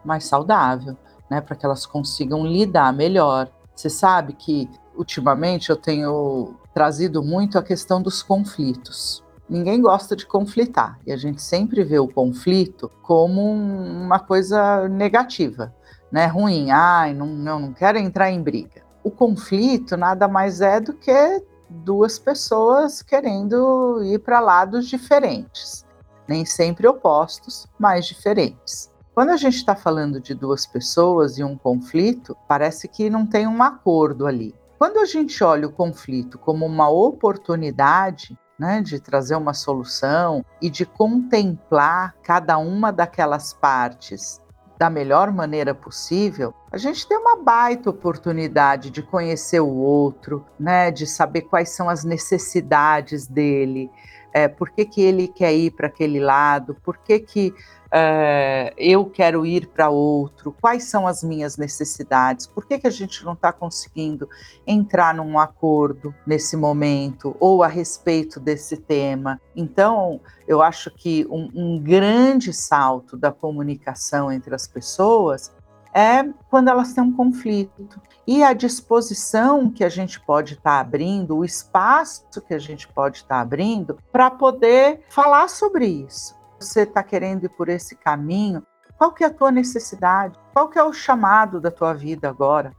mais 0.04 0.24
saudável, 0.24 0.96
né, 1.30 1.40
para 1.40 1.56
que 1.56 1.64
elas 1.64 1.86
consigam 1.86 2.46
lidar 2.46 2.92
melhor. 2.92 3.50
Você 3.74 3.90
sabe 3.90 4.34
que 4.34 4.68
ultimamente 4.96 5.70
eu 5.70 5.76
tenho 5.76 6.54
trazido 6.72 7.22
muito 7.22 7.58
a 7.58 7.62
questão 7.62 8.00
dos 8.00 8.22
conflitos. 8.22 9.22
Ninguém 9.48 9.80
gosta 9.80 10.16
de 10.16 10.24
conflitar 10.24 10.98
e 11.06 11.12
a 11.12 11.16
gente 11.16 11.42
sempre 11.42 11.84
vê 11.84 11.98
o 11.98 12.08
conflito 12.08 12.90
como 13.02 13.52
uma 13.52 14.18
coisa 14.18 14.88
negativa, 14.88 15.74
né? 16.10 16.26
Ruim, 16.26 16.70
ai, 16.70 17.12
não, 17.12 17.26
não, 17.26 17.60
não 17.60 17.72
quero 17.72 17.98
entrar 17.98 18.30
em 18.30 18.42
briga 18.42 18.84
o 19.04 19.10
conflito 19.10 19.96
nada 19.96 20.26
mais 20.26 20.62
é 20.62 20.80
do 20.80 20.94
que 20.94 21.44
duas 21.68 22.18
pessoas 22.18 23.02
querendo 23.02 24.02
ir 24.02 24.18
para 24.20 24.40
lados 24.40 24.88
diferentes, 24.88 25.84
nem 26.26 26.44
sempre 26.44 26.88
opostos, 26.88 27.66
mas 27.78 28.06
diferentes. 28.06 28.90
Quando 29.14 29.30
a 29.30 29.36
gente 29.36 29.56
está 29.56 29.76
falando 29.76 30.18
de 30.18 30.34
duas 30.34 30.66
pessoas 30.66 31.38
e 31.38 31.44
um 31.44 31.56
conflito, 31.56 32.36
parece 32.48 32.88
que 32.88 33.08
não 33.08 33.26
tem 33.26 33.46
um 33.46 33.62
acordo 33.62 34.26
ali. 34.26 34.54
Quando 34.78 34.98
a 34.98 35.04
gente 35.04 35.44
olha 35.44 35.68
o 35.68 35.72
conflito 35.72 36.38
como 36.38 36.66
uma 36.66 36.88
oportunidade 36.88 38.36
né, 38.58 38.80
de 38.80 38.98
trazer 38.98 39.36
uma 39.36 39.54
solução 39.54 40.44
e 40.60 40.68
de 40.68 40.84
contemplar 40.84 42.14
cada 42.22 42.58
uma 42.58 42.92
daquelas 42.92 43.52
partes 43.52 44.40
da 44.76 44.90
melhor 44.90 45.30
maneira 45.32 45.74
possível, 45.74 46.52
a 46.70 46.76
gente 46.76 47.06
tem 47.06 47.16
uma 47.16 47.36
baita 47.36 47.90
oportunidade 47.90 48.90
de 48.90 49.02
conhecer 49.02 49.60
o 49.60 49.68
outro, 49.68 50.44
né, 50.58 50.90
de 50.90 51.06
saber 51.06 51.42
quais 51.42 51.70
são 51.70 51.88
as 51.88 52.04
necessidades 52.04 53.26
dele, 53.26 53.90
é, 54.32 54.48
por 54.48 54.70
que, 54.70 54.84
que 54.84 55.00
ele 55.00 55.28
quer 55.28 55.54
ir 55.54 55.70
para 55.70 55.86
aquele 55.86 56.18
lado, 56.18 56.76
por 56.82 56.98
que, 56.98 57.20
que 57.20 57.54
é, 57.96 58.74
eu 58.76 59.06
quero 59.06 59.46
ir 59.46 59.68
para 59.68 59.88
outro, 59.88 60.52
quais 60.60 60.82
são 60.82 61.06
as 61.06 61.22
minhas 61.22 61.56
necessidades, 61.56 62.44
por 62.44 62.66
que, 62.66 62.76
que 62.76 62.88
a 62.88 62.90
gente 62.90 63.24
não 63.24 63.34
está 63.34 63.52
conseguindo 63.52 64.28
entrar 64.66 65.14
num 65.14 65.38
acordo 65.38 66.12
nesse 66.26 66.56
momento 66.56 67.36
ou 67.38 67.62
a 67.62 67.68
respeito 67.68 68.40
desse 68.40 68.76
tema. 68.76 69.40
Então, 69.54 70.20
eu 70.48 70.60
acho 70.60 70.90
que 70.90 71.24
um, 71.30 71.48
um 71.54 71.80
grande 71.80 72.52
salto 72.52 73.16
da 73.16 73.30
comunicação 73.30 74.32
entre 74.32 74.52
as 74.52 74.66
pessoas 74.66 75.52
é 75.94 76.24
quando 76.50 76.66
elas 76.66 76.92
têm 76.92 77.04
um 77.04 77.12
conflito. 77.12 78.02
E 78.26 78.42
a 78.42 78.52
disposição 78.52 79.70
que 79.70 79.84
a 79.84 79.88
gente 79.88 80.18
pode 80.18 80.54
estar 80.54 80.62
tá 80.62 80.80
abrindo, 80.80 81.36
o 81.36 81.44
espaço 81.44 82.24
que 82.48 82.54
a 82.54 82.58
gente 82.58 82.88
pode 82.88 83.18
estar 83.18 83.36
tá 83.36 83.40
abrindo 83.40 83.96
para 84.10 84.32
poder 84.32 85.02
falar 85.08 85.48
sobre 85.48 85.86
isso 85.86 86.34
você 86.64 86.82
está 86.82 87.02
querendo 87.02 87.44
ir 87.44 87.48
por 87.50 87.68
esse 87.68 87.94
caminho, 87.96 88.64
qual 88.96 89.12
que 89.12 89.24
é 89.24 89.26
a 89.26 89.32
tua 89.32 89.50
necessidade? 89.50 90.38
Qual 90.52 90.68
que 90.68 90.78
é 90.78 90.82
o 90.82 90.92
chamado 90.92 91.60
da 91.60 91.70
tua 91.70 91.92
vida 91.92 92.28
agora? 92.28 92.72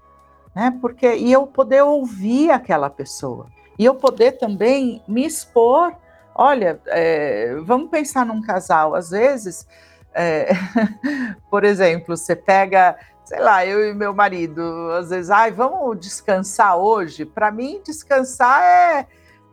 Né? 0.56 0.76
Porque 0.82 1.16
e 1.16 1.32
eu 1.32 1.46
poder 1.46 1.84
ouvir 1.84 2.50
aquela 2.52 2.90
pessoa 2.90 3.48
E 3.78 3.84
eu 3.84 3.96
poder 3.96 4.34
também 4.34 5.04
me 5.08 5.26
expor. 5.26 5.94
Olha, 6.34 6.80
é, 6.88 7.56
vamos 7.66 7.90
pensar 7.90 8.26
num 8.26 8.42
casal. 8.42 8.96
Às 8.96 9.10
vezes, 9.10 9.68
é, 10.14 10.50
por 11.52 11.64
exemplo, 11.66 12.16
você 12.16 12.36
pega, 12.36 12.98
sei 13.26 13.40
lá, 13.40 13.66
eu 13.66 13.90
e 13.90 13.94
meu 13.94 14.14
marido, 14.14 14.62
às 14.98 15.10
vezes, 15.10 15.30
ai, 15.30 15.52
vamos 15.52 16.00
descansar 16.00 16.78
hoje. 16.78 17.26
Para 17.26 17.52
mim, 17.52 17.82
descansar 17.86 18.64
é 18.64 19.08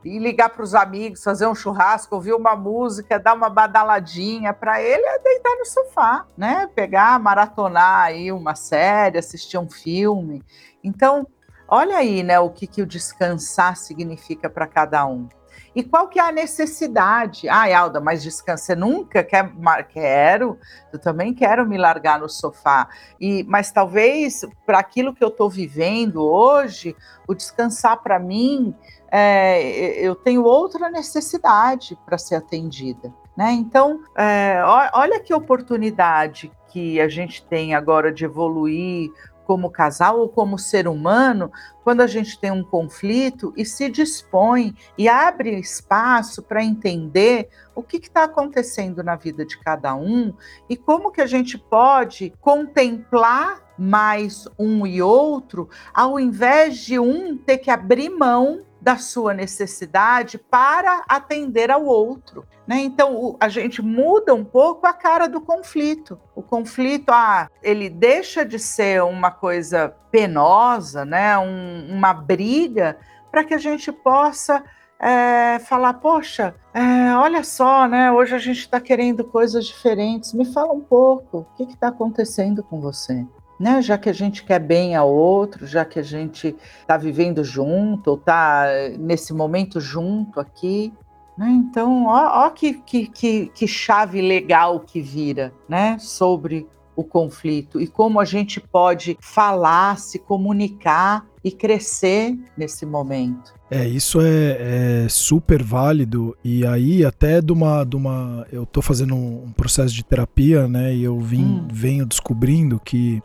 ir 0.05 0.19
ligar 0.19 0.51
para 0.51 0.62
os 0.62 0.75
amigos, 0.75 1.23
fazer 1.23 1.47
um 1.47 1.55
churrasco, 1.55 2.15
ouvir 2.15 2.35
uma 2.35 2.57
música, 2.57 3.19
dar 3.19 3.35
uma 3.35 3.49
badaladinha. 3.49 4.53
Para 4.53 4.81
ele 4.81 5.05
é 5.05 5.19
deitar 5.19 5.57
no 5.59 5.65
sofá, 5.65 6.27
né? 6.37 6.69
Pegar, 6.75 7.19
maratonar 7.19 8.05
aí 8.05 8.33
uma 8.33 8.55
série, 8.55 9.19
assistir 9.19 9.59
um 9.59 9.71
filme. 9.71 10.43
Então, 10.83 11.27
olha 11.69 11.97
aí, 11.97 12.23
né, 12.23 12.38
o 12.41 12.51
que, 12.51 12.67
que 12.67 12.83
o 12.83 12.87
descansar 12.87 13.77
significa 13.77 14.51
para 14.51 14.67
cada 14.67 15.07
um. 15.07 15.29
E 15.75 15.83
qual 15.83 16.09
que 16.09 16.19
é 16.19 16.23
a 16.23 16.33
necessidade? 16.33 17.49
Ah, 17.49 17.79
Alda, 17.79 18.01
mas 18.01 18.23
descansa 18.23 18.77
nunca 18.77 19.25
quer? 19.25 19.51
Quero, 19.89 20.59
eu 20.93 20.99
também 20.99 21.33
quero 21.33 21.67
me 21.67 21.79
largar 21.79 22.21
no 22.21 22.29
sofá. 22.29 22.89
E, 23.21 23.45
mas 23.45 23.71
talvez 23.71 24.45
para 24.67 24.79
aquilo 24.79 25.15
que 25.15 25.25
eu 25.25 25.29
estou 25.29 25.49
vivendo 25.49 26.23
hoje, 26.23 26.95
o 27.27 27.35
descansar 27.35 28.03
para 28.03 28.19
mim, 28.19 28.75
é, 29.11 29.95
eu 30.01 30.15
tenho 30.15 30.45
outra 30.45 30.91
necessidade 30.91 31.99
para 32.05 32.19
ser 32.19 32.37
atendida. 32.37 33.13
Né? 33.37 33.53
Então, 33.53 34.01
é, 34.17 34.61
olha 34.93 35.19
que 35.19 35.33
oportunidade 35.33 36.53
que 36.69 37.01
a 37.01 37.09
gente 37.09 37.45
tem 37.47 37.75
agora 37.75 38.13
de 38.13 38.25
evoluir 38.25 39.11
como 39.53 39.69
casal 39.69 40.19
ou 40.19 40.31
como 40.31 40.59
ser 40.59 40.88
humano, 40.88 41.53
quando 41.85 42.01
a 42.01 42.07
gente 42.07 42.41
tem 42.41 42.51
um 42.51 42.65
conflito 42.65 43.53
e 43.55 43.67
se 43.67 43.91
dispõe 43.91 44.75
e 44.97 45.11
abre 45.11 45.61
espaço 45.61 46.43
para 46.43 46.65
entender 46.65 47.51
o 47.75 47.83
que 47.83 47.99
está 47.99 48.25
acontecendo 48.25 49.03
na 49.03 49.15
vida 49.15 49.45
de 49.45 49.59
cada 49.59 49.95
um 49.95 50.33
e 50.71 50.75
como 50.75 51.12
que 51.12 51.21
a 51.21 51.27
gente 51.27 51.59
pode 51.59 52.33
contemplar 52.41 53.61
mais 53.77 54.49
um 54.59 54.87
e 54.87 55.03
outro, 55.03 55.69
ao 55.93 56.19
invés 56.19 56.79
de 56.79 56.99
um 56.99 57.37
ter 57.37 57.59
que 57.59 57.71
abrir 57.71 58.09
mão 58.09 58.62
da 58.83 58.97
sua 58.97 59.33
necessidade 59.33 60.37
para 60.37 61.05
atender 61.09 61.71
ao 61.71 61.85
outro. 61.85 62.45
Né? 62.66 62.81
Então, 62.81 63.14
o, 63.14 63.37
a 63.38 63.49
gente 63.49 63.81
muda 63.81 64.35
um 64.35 64.45
pouco 64.45 64.87
a 64.88 64.92
cara 64.92 65.29
do 65.29 65.40
conflito. 65.40 66.18
O 66.35 66.42
conflito, 66.42 67.11
ah, 67.11 67.49
ele 67.62 67.88
deixa 67.88 68.45
de 68.45 68.59
ser 68.59 69.03
uma 69.05 69.31
coisa 69.31 69.95
penosa, 70.11 71.05
né? 71.05 71.38
Um, 71.38 71.95
uma 71.95 72.12
briga, 72.12 72.99
para 73.31 73.45
que 73.45 73.55
a 73.55 73.59
gente 73.59 73.92
possa 73.92 74.64
é, 74.99 75.61
falar, 75.61 75.95
poxa, 75.95 76.53
é, 76.75 77.14
olha 77.14 77.45
só, 77.45 77.87
né? 77.87 78.11
Hoje 78.11 78.35
a 78.35 78.38
gente 78.38 78.59
está 78.59 78.81
querendo 78.81 79.23
coisas 79.23 79.64
diferentes. 79.64 80.33
Me 80.33 80.45
fala 80.45 80.73
um 80.73 80.81
pouco, 80.81 81.38
o 81.38 81.45
que 81.57 81.73
está 81.73 81.88
acontecendo 81.88 82.64
com 82.64 82.81
você? 82.81 83.25
Né? 83.59 83.81
Já 83.83 83.97
que 83.99 84.09
a 84.09 84.12
gente 84.12 84.45
quer 84.45 84.59
bem 84.59 84.95
ao 84.95 85.12
outro, 85.12 85.67
já 85.67 85.85
que 85.85 85.99
a 85.99 86.03
gente 86.03 86.57
está 86.81 86.97
vivendo 86.97 87.45
junto, 87.45 88.09
ou 88.09 88.17
está 88.17 88.67
nesse 88.99 89.33
momento 89.33 89.81
junto 89.81 90.41
aqui. 90.41 90.93
Né? 91.37 91.49
Então, 91.49 92.07
ó, 92.07 92.47
ó 92.47 92.51
que, 92.51 92.75
que, 92.75 93.07
que, 93.07 93.47
que 93.47 93.67
chave 93.67 94.21
legal 94.21 94.81
que 94.81 95.01
vira 95.01 95.53
né? 95.69 95.97
sobre 95.99 96.67
o 96.95 97.03
conflito 97.03 97.81
e 97.81 97.87
como 97.87 98.21
a 98.21 98.25
gente 98.25 98.61
pode 98.61 99.17
falar, 99.21 99.99
se 99.99 100.19
comunicar 100.19 101.25
e 101.43 101.51
crescer 101.51 102.38
nesse 102.57 102.87
momento. 102.87 103.53
É, 103.71 103.88
isso 103.88 104.21
é, 104.21 105.05
é, 105.05 105.09
super 105.09 105.62
válido 105.62 106.37
e 106.45 106.67
aí 106.67 107.05
até 107.05 107.41
de 107.41 107.53
uma, 107.53 107.85
de 107.85 107.97
uma 107.97 108.47
eu 108.53 108.65
estou 108.65 108.83
fazendo 108.83 109.15
um 109.17 109.51
processo 109.51 109.95
de 109.95 110.05
terapia, 110.05 110.69
né, 110.69 110.95
e 110.95 111.03
eu 111.03 111.19
vim, 111.19 111.43
hum. 111.43 111.69
venho 111.73 112.05
descobrindo 112.05 112.79
que 112.79 113.23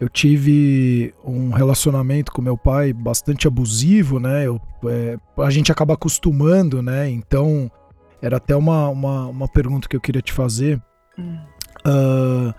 eu 0.00 0.08
tive 0.08 1.12
um 1.24 1.50
relacionamento 1.50 2.32
com 2.32 2.40
meu 2.40 2.56
pai 2.56 2.92
bastante 2.92 3.48
abusivo, 3.48 4.20
né? 4.20 4.46
Eu, 4.46 4.60
é, 4.86 5.18
a 5.38 5.50
gente 5.50 5.72
acaba 5.72 5.94
acostumando, 5.94 6.80
né? 6.80 7.10
Então, 7.10 7.70
era 8.22 8.36
até 8.36 8.54
uma, 8.54 8.88
uma, 8.88 9.26
uma 9.26 9.48
pergunta 9.48 9.88
que 9.88 9.96
eu 9.96 10.00
queria 10.00 10.22
te 10.22 10.32
fazer. 10.32 10.80
Hum. 11.18 11.38
Uh, 11.86 12.54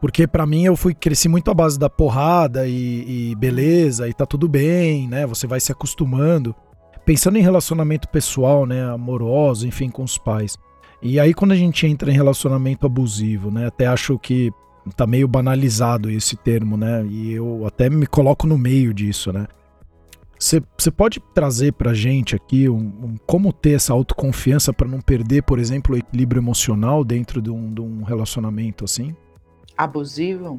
porque 0.00 0.26
para 0.26 0.46
mim 0.46 0.64
eu 0.64 0.74
fui 0.76 0.94
cresci 0.94 1.28
muito 1.28 1.50
à 1.50 1.54
base 1.54 1.78
da 1.78 1.90
porrada 1.90 2.66
e, 2.66 3.30
e, 3.30 3.34
beleza, 3.34 4.08
e 4.08 4.14
tá 4.14 4.24
tudo 4.24 4.48
bem, 4.48 5.06
né? 5.06 5.26
Você 5.26 5.46
vai 5.46 5.60
se 5.60 5.70
acostumando. 5.70 6.54
Pensando 7.04 7.36
em 7.36 7.42
relacionamento 7.42 8.08
pessoal, 8.08 8.64
né? 8.64 8.82
Amoroso, 8.90 9.66
enfim, 9.66 9.90
com 9.90 10.02
os 10.02 10.16
pais. 10.16 10.56
E 11.02 11.20
aí 11.20 11.34
quando 11.34 11.52
a 11.52 11.56
gente 11.56 11.86
entra 11.86 12.10
em 12.10 12.14
relacionamento 12.14 12.86
abusivo, 12.86 13.50
né? 13.50 13.66
Até 13.66 13.86
acho 13.86 14.18
que 14.18 14.50
tá 14.96 15.06
meio 15.06 15.28
banalizado 15.28 16.10
esse 16.10 16.36
termo, 16.36 16.76
né? 16.76 17.04
E 17.06 17.32
eu 17.32 17.66
até 17.66 17.90
me 17.90 18.06
coloco 18.06 18.46
no 18.46 18.56
meio 18.56 18.94
disso, 18.94 19.32
né? 19.32 19.46
Você 20.38 20.90
pode 20.90 21.20
trazer 21.34 21.74
pra 21.74 21.92
gente 21.92 22.34
aqui 22.34 22.66
um, 22.66 22.78
um, 22.78 23.14
como 23.26 23.52
ter 23.52 23.72
essa 23.72 23.92
autoconfiança 23.92 24.72
para 24.72 24.88
não 24.88 24.98
perder, 24.98 25.42
por 25.42 25.58
exemplo, 25.58 25.94
o 25.94 25.98
equilíbrio 25.98 26.40
emocional 26.40 27.04
dentro 27.04 27.42
de 27.42 27.50
um, 27.50 27.74
de 27.74 27.82
um 27.82 28.02
relacionamento 28.02 28.82
assim? 28.82 29.14
Abusivo? 29.76 30.58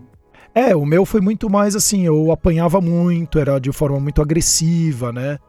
É, 0.53 0.75
o 0.75 0.85
meu 0.85 1.03
foi 1.03 1.19
muito 1.19 1.49
mais 1.49 1.75
assim, 1.75 2.05
eu 2.05 2.31
apanhava 2.31 2.79
muito, 2.79 3.39
era 3.39 3.57
de 3.57 3.71
forma 3.71 3.99
muito 3.99 4.21
agressiva, 4.21 5.11
né? 5.11 5.39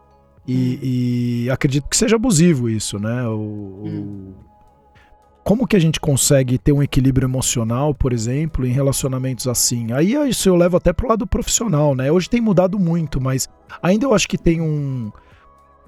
E, 0.48 0.54
hum. 0.54 0.78
e 0.82 1.50
acredito 1.50 1.87
que 1.88 1.96
seja 1.96 2.16
abusivo 2.16 2.70
isso, 2.70 2.98
né? 2.98 3.26
O, 3.26 3.82
hum 3.85 4.32
como 5.44 5.66
que 5.66 5.76
a 5.76 5.81
gente 5.81 5.98
consegue 5.98 6.57
ter 6.57 6.72
um 6.72 6.83
equilíbrio 6.83 7.26
emocional, 7.26 7.92
por 7.92 8.12
exemplo, 8.12 8.64
em 8.64 8.72
relacionamentos 8.72 9.48
assim? 9.48 9.92
Aí 9.92 10.14
isso 10.28 10.48
eu 10.48 10.57
levo 10.57 10.76
até 10.76 10.92
pro 10.92 11.09
lado 11.09 11.26
profissional, 11.26 11.94
né? 11.94 12.12
Hoje 12.12 12.31
tem 12.31 12.40
mudado 12.40 12.78
muito, 12.78 13.20
mas 13.20 13.48
ainda 13.83 14.07
eu 14.07 14.14
acho 14.14 14.28
que 14.28 14.38
tem 14.38 14.61
um, 14.61 15.11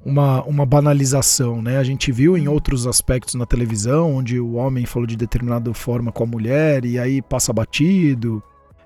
uma, 0.04 0.42
uma 0.42 0.66
banalização, 0.66 1.62
né? 1.62 1.78
A 1.78 1.84
gente 1.84 2.10
viu 2.10 2.36
em 2.36 2.48
outros 2.48 2.86
aspectos 2.86 3.34
na 3.34 3.46
televisão, 3.46 4.16
onde 4.16 4.40
o 4.40 4.54
homem 4.54 4.84
falou 4.86 5.06
de 5.06 5.16
determinada 5.16 5.72
forma 5.72 6.10
com 6.10 6.24
a 6.24 6.26
mulher 6.26 6.84
e 6.84 6.98
aí 6.98 7.22
passa 7.22 7.52
batido. 7.52 8.42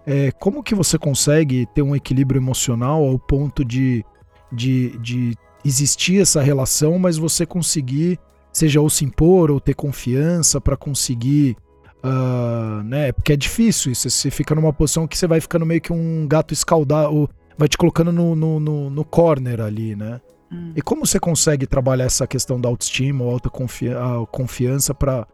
É, 0.06 0.30
como 0.32 0.62
que 0.62 0.74
você 0.74 0.98
consegue 0.98 1.66
ter 1.74 1.82
um 1.82 1.96
equilíbrio 1.96 2.38
emocional 2.38 3.02
ao 3.04 3.18
ponto 3.18 3.64
de, 3.64 4.04
de, 4.52 4.98
de 4.98 5.34
existir 5.64 6.20
essa 6.20 6.42
relação, 6.42 6.98
mas 6.98 7.16
você 7.16 7.44
conseguir 7.44 8.18
seja 8.58 8.80
ou 8.80 8.90
se 8.90 9.04
impor 9.04 9.50
ou 9.50 9.60
ter 9.60 9.74
confiança 9.74 10.60
para 10.60 10.76
conseguir, 10.76 11.56
uh, 12.04 12.82
né? 12.84 13.12
Porque 13.12 13.32
é 13.32 13.36
difícil 13.36 13.92
isso. 13.92 14.08
Você 14.08 14.30
fica 14.30 14.54
numa 14.54 14.72
posição 14.72 15.06
que 15.06 15.16
você 15.16 15.26
vai 15.26 15.40
ficando 15.40 15.64
meio 15.64 15.80
que 15.80 15.92
um 15.92 16.26
gato 16.26 16.52
escaldado, 16.52 17.28
vai 17.56 17.68
te 17.68 17.78
colocando 17.78 18.12
no, 18.12 18.34
no, 18.34 18.60
no, 18.60 18.90
no 18.90 19.04
corner 19.04 19.60
ali, 19.60 19.94
né? 19.96 20.20
Hum. 20.50 20.72
E 20.74 20.82
como 20.82 21.06
você 21.06 21.20
consegue 21.20 21.66
trabalhar 21.66 22.04
essa 22.04 22.26
questão 22.26 22.60
da 22.60 22.68
autoestima 22.68 23.24
ou 23.24 23.30
alta 23.30 23.50
confi 23.50 23.88
confiança 24.30 24.94
para 24.94 25.26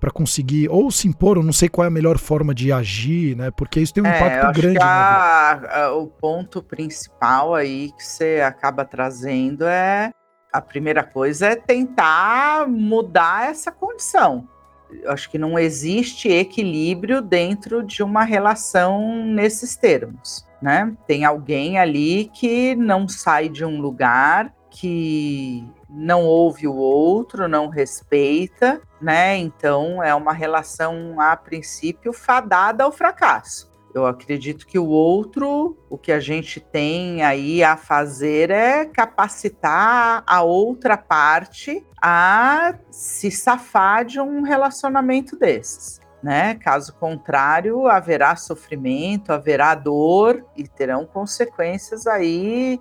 para 0.00 0.10
conseguir 0.10 0.66
ou 0.70 0.90
se 0.90 1.06
impor, 1.06 1.36
eu 1.36 1.42
não 1.42 1.52
sei 1.52 1.68
qual 1.68 1.84
é 1.84 1.88
a 1.88 1.90
melhor 1.90 2.16
forma 2.16 2.54
de 2.54 2.72
agir, 2.72 3.36
né? 3.36 3.50
Porque 3.50 3.80
isso 3.80 3.92
tem 3.92 4.02
um 4.02 4.06
é, 4.06 4.16
impacto 4.16 4.58
grande. 4.58 4.78
A, 4.80 5.82
a, 5.82 5.92
o 5.92 6.06
ponto 6.06 6.62
principal 6.62 7.54
aí 7.54 7.92
que 7.92 8.02
você 8.02 8.40
acaba 8.40 8.82
trazendo 8.82 9.66
é 9.66 10.10
a 10.52 10.60
primeira 10.60 11.02
coisa 11.02 11.48
é 11.48 11.56
tentar 11.56 12.68
mudar 12.68 13.50
essa 13.50 13.70
condição. 13.70 14.48
Eu 14.90 15.12
acho 15.12 15.30
que 15.30 15.38
não 15.38 15.58
existe 15.58 16.28
equilíbrio 16.28 17.22
dentro 17.22 17.82
de 17.82 18.02
uma 18.02 18.24
relação 18.24 19.24
nesses 19.24 19.76
termos, 19.76 20.44
né? 20.60 20.92
Tem 21.06 21.24
alguém 21.24 21.78
ali 21.78 22.30
que 22.34 22.74
não 22.74 23.08
sai 23.08 23.48
de 23.48 23.64
um 23.64 23.80
lugar, 23.80 24.52
que 24.68 25.64
não 25.88 26.24
ouve 26.24 26.66
o 26.66 26.74
outro, 26.74 27.48
não 27.48 27.68
respeita, 27.68 28.80
né? 29.00 29.36
Então 29.36 30.02
é 30.02 30.14
uma 30.14 30.32
relação 30.32 31.20
a 31.20 31.36
princípio 31.36 32.12
fadada 32.12 32.82
ao 32.82 32.90
fracasso. 32.90 33.69
Eu 33.92 34.06
acredito 34.06 34.66
que 34.66 34.78
o 34.78 34.86
outro, 34.86 35.76
o 35.88 35.98
que 35.98 36.12
a 36.12 36.20
gente 36.20 36.60
tem 36.60 37.22
aí 37.22 37.62
a 37.62 37.76
fazer 37.76 38.50
é 38.50 38.84
capacitar 38.84 40.22
a 40.26 40.42
outra 40.42 40.96
parte 40.96 41.84
a 42.00 42.74
se 42.90 43.30
safar 43.30 44.04
de 44.04 44.20
um 44.20 44.42
relacionamento 44.42 45.36
desses. 45.36 46.00
Né? 46.22 46.54
Caso 46.54 46.94
contrário, 46.94 47.88
haverá 47.88 48.36
sofrimento, 48.36 49.32
haverá 49.32 49.74
dor 49.74 50.44
e 50.56 50.68
terão 50.68 51.04
consequências 51.04 52.06
aí, 52.06 52.78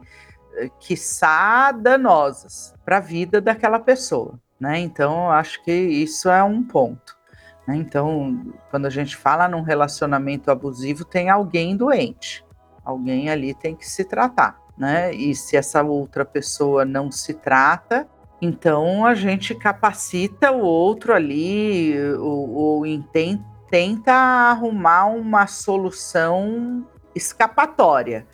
eh, 0.57 0.69
quiçá, 0.79 1.71
danosas 1.71 2.75
para 2.85 2.97
a 2.97 3.01
vida 3.01 3.39
daquela 3.39 3.79
pessoa. 3.79 4.37
Né? 4.59 4.79
Então, 4.79 5.31
acho 5.31 5.63
que 5.63 5.71
isso 5.71 6.29
é 6.29 6.43
um 6.43 6.61
ponto. 6.61 7.18
Né? 7.69 7.77
Então, 7.77 8.51
quando 8.71 8.87
a 8.87 8.89
gente 8.89 9.15
fala 9.15 9.47
num 9.47 9.61
relacionamento 9.61 10.49
abusivo, 10.49 11.05
tem 11.05 11.29
alguém 11.29 11.77
doente. 11.77 12.43
Alguém 12.83 13.29
ali 13.29 13.53
tem 13.53 13.75
que 13.75 13.87
se 13.87 14.03
tratar. 14.03 14.59
né? 14.75 15.13
E 15.13 15.35
se 15.35 15.55
essa 15.55 15.83
outra 15.83 16.25
pessoa 16.25 16.83
não 16.83 17.11
se 17.11 17.35
trata, 17.35 18.07
então 18.41 19.05
a 19.05 19.13
gente 19.13 19.53
capacita 19.53 20.51
o 20.51 20.61
outro 20.61 21.13
ali, 21.13 21.93
ou, 22.17 22.83
tenta 23.69 24.13
arrumar 24.13 25.05
uma 25.05 25.45
solução 25.45 26.87
escapatória. 27.13 28.25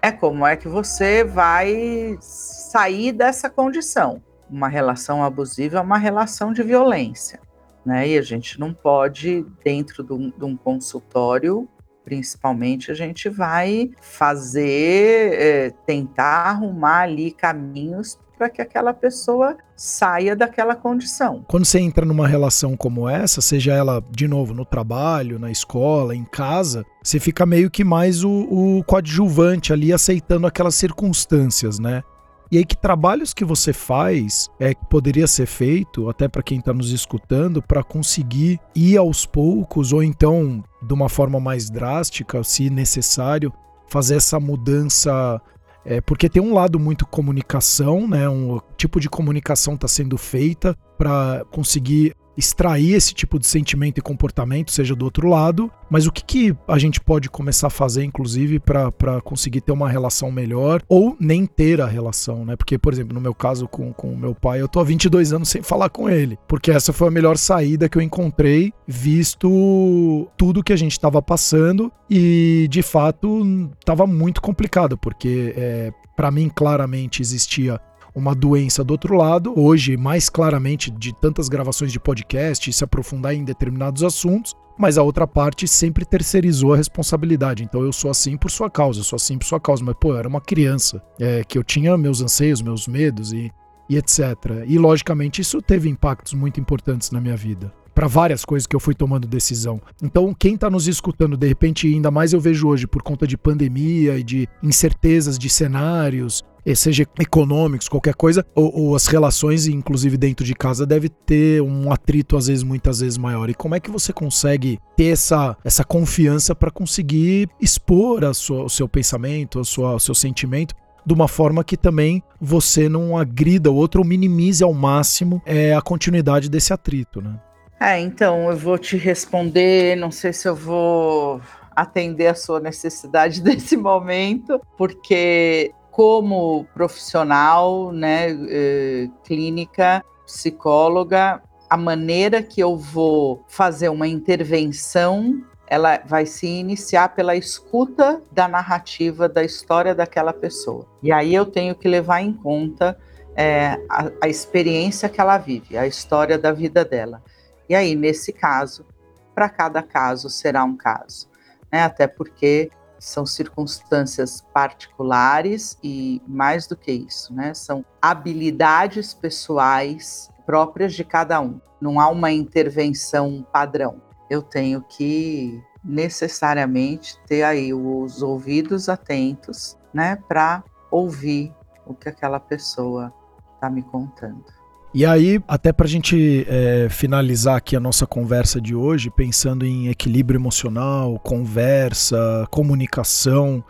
É 0.00 0.10
como 0.10 0.46
é 0.46 0.56
que 0.56 0.68
você 0.68 1.24
vai 1.24 2.16
sair 2.20 3.12
dessa 3.12 3.50
condição. 3.50 4.22
Uma 4.48 4.68
relação 4.68 5.22
abusiva 5.22 5.76
é 5.78 5.80
uma 5.82 5.98
relação 5.98 6.52
de 6.54 6.62
violência, 6.62 7.40
né? 7.88 8.06
E 8.06 8.18
a 8.18 8.22
gente 8.22 8.60
não 8.60 8.74
pode, 8.74 9.46
dentro 9.64 10.04
de 10.04 10.12
um, 10.12 10.30
de 10.30 10.44
um 10.44 10.54
consultório, 10.54 11.66
principalmente, 12.04 12.90
a 12.90 12.94
gente 12.94 13.30
vai 13.30 13.90
fazer, 13.98 15.32
é, 15.32 15.70
tentar 15.86 16.50
arrumar 16.50 17.00
ali 17.00 17.30
caminhos 17.30 18.18
para 18.36 18.50
que 18.50 18.60
aquela 18.60 18.92
pessoa 18.92 19.56
saia 19.74 20.36
daquela 20.36 20.76
condição. 20.76 21.44
Quando 21.48 21.64
você 21.64 21.80
entra 21.80 22.04
numa 22.04 22.28
relação 22.28 22.76
como 22.76 23.08
essa, 23.08 23.40
seja 23.40 23.72
ela 23.72 24.04
de 24.10 24.28
novo 24.28 24.52
no 24.52 24.66
trabalho, 24.66 25.38
na 25.38 25.50
escola, 25.50 26.14
em 26.14 26.24
casa, 26.24 26.84
você 27.02 27.18
fica 27.18 27.46
meio 27.46 27.70
que 27.70 27.82
mais 27.82 28.22
o, 28.22 28.30
o 28.30 28.84
coadjuvante 28.84 29.72
ali 29.72 29.94
aceitando 29.94 30.46
aquelas 30.46 30.74
circunstâncias, 30.74 31.78
né? 31.78 32.04
E 32.50 32.58
aí, 32.58 32.64
que 32.64 32.76
trabalhos 32.76 33.34
que 33.34 33.44
você 33.44 33.72
faz 33.72 34.48
é 34.58 34.74
que 34.74 34.84
poderia 34.86 35.26
ser 35.26 35.46
feito, 35.46 36.08
até 36.08 36.28
para 36.28 36.42
quem 36.42 36.58
está 36.58 36.72
nos 36.72 36.90
escutando, 36.92 37.60
para 37.60 37.82
conseguir 37.82 38.58
ir 38.74 38.96
aos 38.96 39.26
poucos, 39.26 39.92
ou 39.92 40.02
então, 40.02 40.64
de 40.82 40.94
uma 40.94 41.08
forma 41.08 41.38
mais 41.38 41.68
drástica, 41.68 42.42
se 42.42 42.70
necessário, 42.70 43.52
fazer 43.88 44.16
essa 44.16 44.40
mudança 44.40 45.40
é, 45.84 46.02
porque 46.02 46.28
tem 46.28 46.42
um 46.42 46.52
lado 46.52 46.78
muito 46.78 47.06
comunicação, 47.06 48.06
né? 48.06 48.28
Um 48.28 48.60
tipo 48.76 49.00
de 49.00 49.08
comunicação 49.08 49.72
está 49.72 49.88
sendo 49.88 50.18
feita 50.18 50.76
para 50.98 51.46
conseguir 51.50 52.14
extrair 52.38 52.94
esse 52.94 53.12
tipo 53.12 53.36
de 53.36 53.46
sentimento 53.48 53.98
e 53.98 54.00
comportamento, 54.00 54.70
seja 54.70 54.94
do 54.94 55.04
outro 55.04 55.28
lado, 55.28 55.70
mas 55.90 56.06
o 56.06 56.12
que, 56.12 56.22
que 56.24 56.56
a 56.68 56.78
gente 56.78 57.00
pode 57.00 57.28
começar 57.28 57.66
a 57.66 57.70
fazer, 57.70 58.04
inclusive, 58.04 58.60
para 58.60 59.20
conseguir 59.24 59.60
ter 59.60 59.72
uma 59.72 59.88
relação 59.88 60.30
melhor 60.30 60.80
ou 60.88 61.16
nem 61.18 61.44
ter 61.44 61.80
a 61.80 61.86
relação, 61.86 62.44
né? 62.44 62.54
Porque, 62.54 62.78
por 62.78 62.92
exemplo, 62.92 63.12
no 63.12 63.20
meu 63.20 63.34
caso 63.34 63.66
com 63.66 63.92
o 64.02 64.16
meu 64.16 64.36
pai, 64.36 64.60
eu 64.60 64.68
tô 64.68 64.78
há 64.78 64.84
22 64.84 65.32
anos 65.32 65.48
sem 65.48 65.62
falar 65.62 65.88
com 65.88 66.08
ele, 66.08 66.38
porque 66.46 66.70
essa 66.70 66.92
foi 66.92 67.08
a 67.08 67.10
melhor 67.10 67.36
saída 67.36 67.88
que 67.88 67.98
eu 67.98 68.02
encontrei, 68.02 68.72
visto 68.86 70.28
tudo 70.36 70.62
que 70.62 70.72
a 70.72 70.76
gente 70.76 70.92
estava 70.92 71.20
passando 71.20 71.90
e, 72.08 72.68
de 72.70 72.82
fato, 72.82 73.72
estava 73.80 74.06
muito 74.06 74.40
complicado, 74.40 74.96
porque 74.96 75.54
é, 75.56 75.92
para 76.16 76.30
mim 76.30 76.48
claramente 76.48 77.20
existia 77.22 77.80
uma 78.18 78.34
doença 78.34 78.82
do 78.82 78.90
outro 78.90 79.16
lado. 79.16 79.58
Hoje, 79.58 79.96
mais 79.96 80.28
claramente, 80.28 80.90
de 80.90 81.14
tantas 81.14 81.48
gravações 81.48 81.92
de 81.92 82.00
podcast 82.00 82.68
e 82.68 82.72
se 82.72 82.82
aprofundar 82.84 83.34
em 83.34 83.44
determinados 83.44 84.02
assuntos, 84.02 84.54
mas 84.76 84.98
a 84.98 85.02
outra 85.02 85.26
parte 85.26 85.66
sempre 85.66 86.04
terceirizou 86.04 86.74
a 86.74 86.76
responsabilidade. 86.76 87.62
Então 87.62 87.82
eu 87.82 87.92
sou 87.92 88.10
assim 88.10 88.36
por 88.36 88.50
sua 88.50 88.68
causa, 88.68 89.00
eu 89.00 89.04
sou 89.04 89.16
assim 89.16 89.38
por 89.38 89.46
sua 89.46 89.60
causa. 89.60 89.84
Mas, 89.84 89.96
pô, 89.98 90.12
eu 90.12 90.18
era 90.18 90.28
uma 90.28 90.40
criança, 90.40 91.02
é, 91.18 91.42
que 91.44 91.56
eu 91.56 91.64
tinha 91.64 91.96
meus 91.96 92.20
anseios, 92.20 92.60
meus 92.60 92.86
medos 92.86 93.32
e, 93.32 93.50
e 93.88 93.96
etc. 93.96 94.20
E, 94.66 94.78
logicamente, 94.78 95.40
isso 95.40 95.62
teve 95.62 95.88
impactos 95.88 96.34
muito 96.34 96.60
importantes 96.60 97.10
na 97.10 97.20
minha 97.20 97.36
vida 97.36 97.72
para 97.98 98.06
várias 98.06 98.44
coisas 98.44 98.64
que 98.64 98.76
eu 98.76 98.78
fui 98.78 98.94
tomando 98.94 99.26
decisão. 99.26 99.80
Então, 100.00 100.32
quem 100.32 100.54
está 100.54 100.70
nos 100.70 100.86
escutando, 100.86 101.36
de 101.36 101.48
repente, 101.48 101.92
ainda 101.92 102.12
mais 102.12 102.32
eu 102.32 102.40
vejo 102.40 102.68
hoje 102.68 102.86
por 102.86 103.02
conta 103.02 103.26
de 103.26 103.36
pandemia 103.36 104.16
e 104.16 104.22
de 104.22 104.48
incertezas 104.62 105.36
de 105.36 105.50
cenários, 105.50 106.44
eh, 106.64 106.76
seja 106.76 107.04
econômicos, 107.18 107.88
qualquer 107.88 108.14
coisa, 108.14 108.46
ou, 108.54 108.72
ou, 108.72 108.94
as 108.94 109.08
relações, 109.08 109.66
inclusive 109.66 110.16
dentro 110.16 110.46
de 110.46 110.54
casa, 110.54 110.86
deve 110.86 111.08
ter 111.08 111.60
um 111.60 111.90
atrito, 111.90 112.36
às 112.36 112.46
vezes, 112.46 112.62
muitas 112.62 113.00
vezes 113.00 113.18
maior. 113.18 113.50
E 113.50 113.54
como 113.54 113.74
é 113.74 113.80
que 113.80 113.90
você 113.90 114.12
consegue 114.12 114.78
ter 114.96 115.06
essa, 115.06 115.56
essa 115.64 115.82
confiança 115.82 116.54
para 116.54 116.70
conseguir 116.70 117.48
expor 117.60 118.24
a 118.24 118.32
sua, 118.32 118.62
o 118.62 118.70
seu 118.70 118.88
pensamento, 118.88 119.58
a 119.58 119.64
sua, 119.64 119.96
o 119.96 119.98
seu 119.98 120.14
sentimento 120.14 120.72
de 121.04 121.14
uma 121.14 121.26
forma 121.26 121.64
que 121.64 121.76
também 121.76 122.22
você 122.40 122.88
não 122.88 123.18
agrida 123.18 123.72
o 123.72 123.74
outro 123.74 124.02
ou 124.02 124.06
minimize 124.06 124.62
ao 124.62 124.72
máximo 124.72 125.42
é, 125.44 125.74
a 125.74 125.80
continuidade 125.80 126.48
desse 126.48 126.72
atrito, 126.72 127.20
né? 127.20 127.40
É, 127.80 128.00
então 128.00 128.50
eu 128.50 128.56
vou 128.56 128.76
te 128.76 128.96
responder, 128.96 129.96
não 129.96 130.10
sei 130.10 130.32
se 130.32 130.48
eu 130.48 130.54
vou 130.54 131.40
atender 131.74 132.26
a 132.26 132.34
sua 132.34 132.58
necessidade 132.58 133.40
desse 133.42 133.76
momento, 133.76 134.60
porque 134.76 135.72
como 135.90 136.64
profissional, 136.74 137.92
né, 137.92 138.30
eh, 138.30 139.08
clínica, 139.24 140.04
psicóloga, 140.24 141.42
a 141.68 141.76
maneira 141.76 142.42
que 142.42 142.60
eu 142.60 142.76
vou 142.76 143.44
fazer 143.48 143.88
uma 143.88 144.06
intervenção, 144.06 145.42
ela 145.66 146.00
vai 146.06 146.24
se 146.24 146.46
iniciar 146.46 147.14
pela 147.14 147.36
escuta 147.36 148.22
da 148.30 148.48
narrativa 148.48 149.28
da 149.28 149.44
história 149.44 149.94
daquela 149.94 150.32
pessoa. 150.32 150.86
E 151.02 151.12
aí 151.12 151.34
eu 151.34 151.44
tenho 151.44 151.74
que 151.74 151.88
levar 151.88 152.22
em 152.22 152.32
conta 152.32 152.98
é, 153.36 153.78
a, 153.90 154.10
a 154.22 154.28
experiência 154.28 155.08
que 155.08 155.20
ela 155.20 155.36
vive, 155.36 155.76
a 155.76 155.86
história 155.86 156.38
da 156.38 156.52
vida 156.52 156.84
dela. 156.84 157.22
E 157.68 157.74
aí, 157.74 157.94
nesse 157.94 158.32
caso, 158.32 158.86
para 159.34 159.48
cada 159.48 159.82
caso 159.82 160.28
será 160.28 160.64
um 160.64 160.76
caso, 160.76 161.28
né? 161.70 161.82
Até 161.82 162.06
porque 162.06 162.70
são 162.98 163.24
circunstâncias 163.24 164.40
particulares 164.52 165.78
e 165.82 166.20
mais 166.26 166.66
do 166.66 166.76
que 166.76 166.90
isso, 166.90 167.32
né? 167.32 167.54
São 167.54 167.84
habilidades 168.02 169.14
pessoais 169.14 170.30
próprias 170.44 170.94
de 170.94 171.04
cada 171.04 171.40
um. 171.40 171.60
Não 171.80 172.00
há 172.00 172.08
uma 172.08 172.32
intervenção 172.32 173.46
padrão. 173.52 174.02
Eu 174.28 174.42
tenho 174.42 174.82
que 174.82 175.62
necessariamente 175.84 177.18
ter 177.26 177.42
aí 177.42 177.72
os 177.72 178.22
ouvidos 178.22 178.88
atentos, 178.88 179.78
né, 179.94 180.16
para 180.28 180.64
ouvir 180.90 181.54
o 181.86 181.94
que 181.94 182.08
aquela 182.08 182.40
pessoa 182.40 183.12
está 183.54 183.70
me 183.70 183.82
contando. 183.82 184.57
E 184.94 185.04
aí, 185.04 185.40
até 185.46 185.72
para 185.72 185.86
a 185.86 185.88
gente 185.88 186.46
é, 186.48 186.88
finalizar 186.88 187.56
aqui 187.56 187.76
a 187.76 187.80
nossa 187.80 188.06
conversa 188.06 188.60
de 188.60 188.74
hoje, 188.74 189.10
pensando 189.10 189.66
em 189.66 189.88
equilíbrio 189.88 190.38
emocional, 190.38 191.18
conversa, 191.18 192.46
comunicação, 192.50 193.62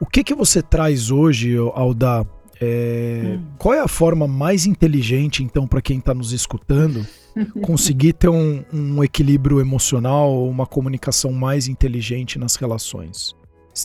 o 0.00 0.06
que 0.06 0.24
que 0.24 0.34
você 0.34 0.60
traz 0.62 1.10
hoje, 1.10 1.56
Alda? 1.74 2.26
É, 2.60 3.36
hum. 3.38 3.44
Qual 3.58 3.74
é 3.74 3.80
a 3.80 3.88
forma 3.88 4.28
mais 4.28 4.66
inteligente, 4.66 5.42
então, 5.42 5.66
para 5.66 5.82
quem 5.82 5.98
está 5.98 6.14
nos 6.14 6.32
escutando, 6.32 7.06
conseguir 7.62 8.12
ter 8.12 8.28
um, 8.28 8.62
um 8.72 9.02
equilíbrio 9.02 9.60
emocional, 9.60 10.46
uma 10.46 10.66
comunicação 10.66 11.32
mais 11.32 11.68
inteligente 11.68 12.38
nas 12.38 12.56
relações? 12.56 13.34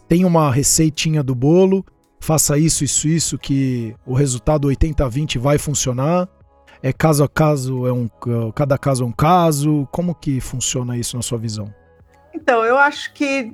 Tem 0.07 0.25
uma 0.25 0.51
receitinha 0.51 1.23
do 1.23 1.33
bolo? 1.33 1.85
Faça 2.19 2.57
isso, 2.57 2.83
isso, 2.83 3.07
isso, 3.07 3.37
que 3.37 3.95
o 4.05 4.13
resultado 4.13 4.67
80-20 4.67 5.39
vai 5.39 5.57
funcionar? 5.57 6.27
É 6.81 6.93
caso 6.93 7.23
a 7.23 7.29
caso, 7.29 7.85
é 7.85 7.91
um, 7.91 8.09
cada 8.55 8.77
caso 8.77 9.03
é 9.03 9.07
um 9.07 9.11
caso? 9.11 9.87
Como 9.91 10.15
que 10.15 10.39
funciona 10.39 10.97
isso 10.97 11.15
na 11.15 11.21
sua 11.21 11.37
visão? 11.37 11.73
Então, 12.33 12.63
eu 12.63 12.77
acho 12.77 13.13
que 13.13 13.51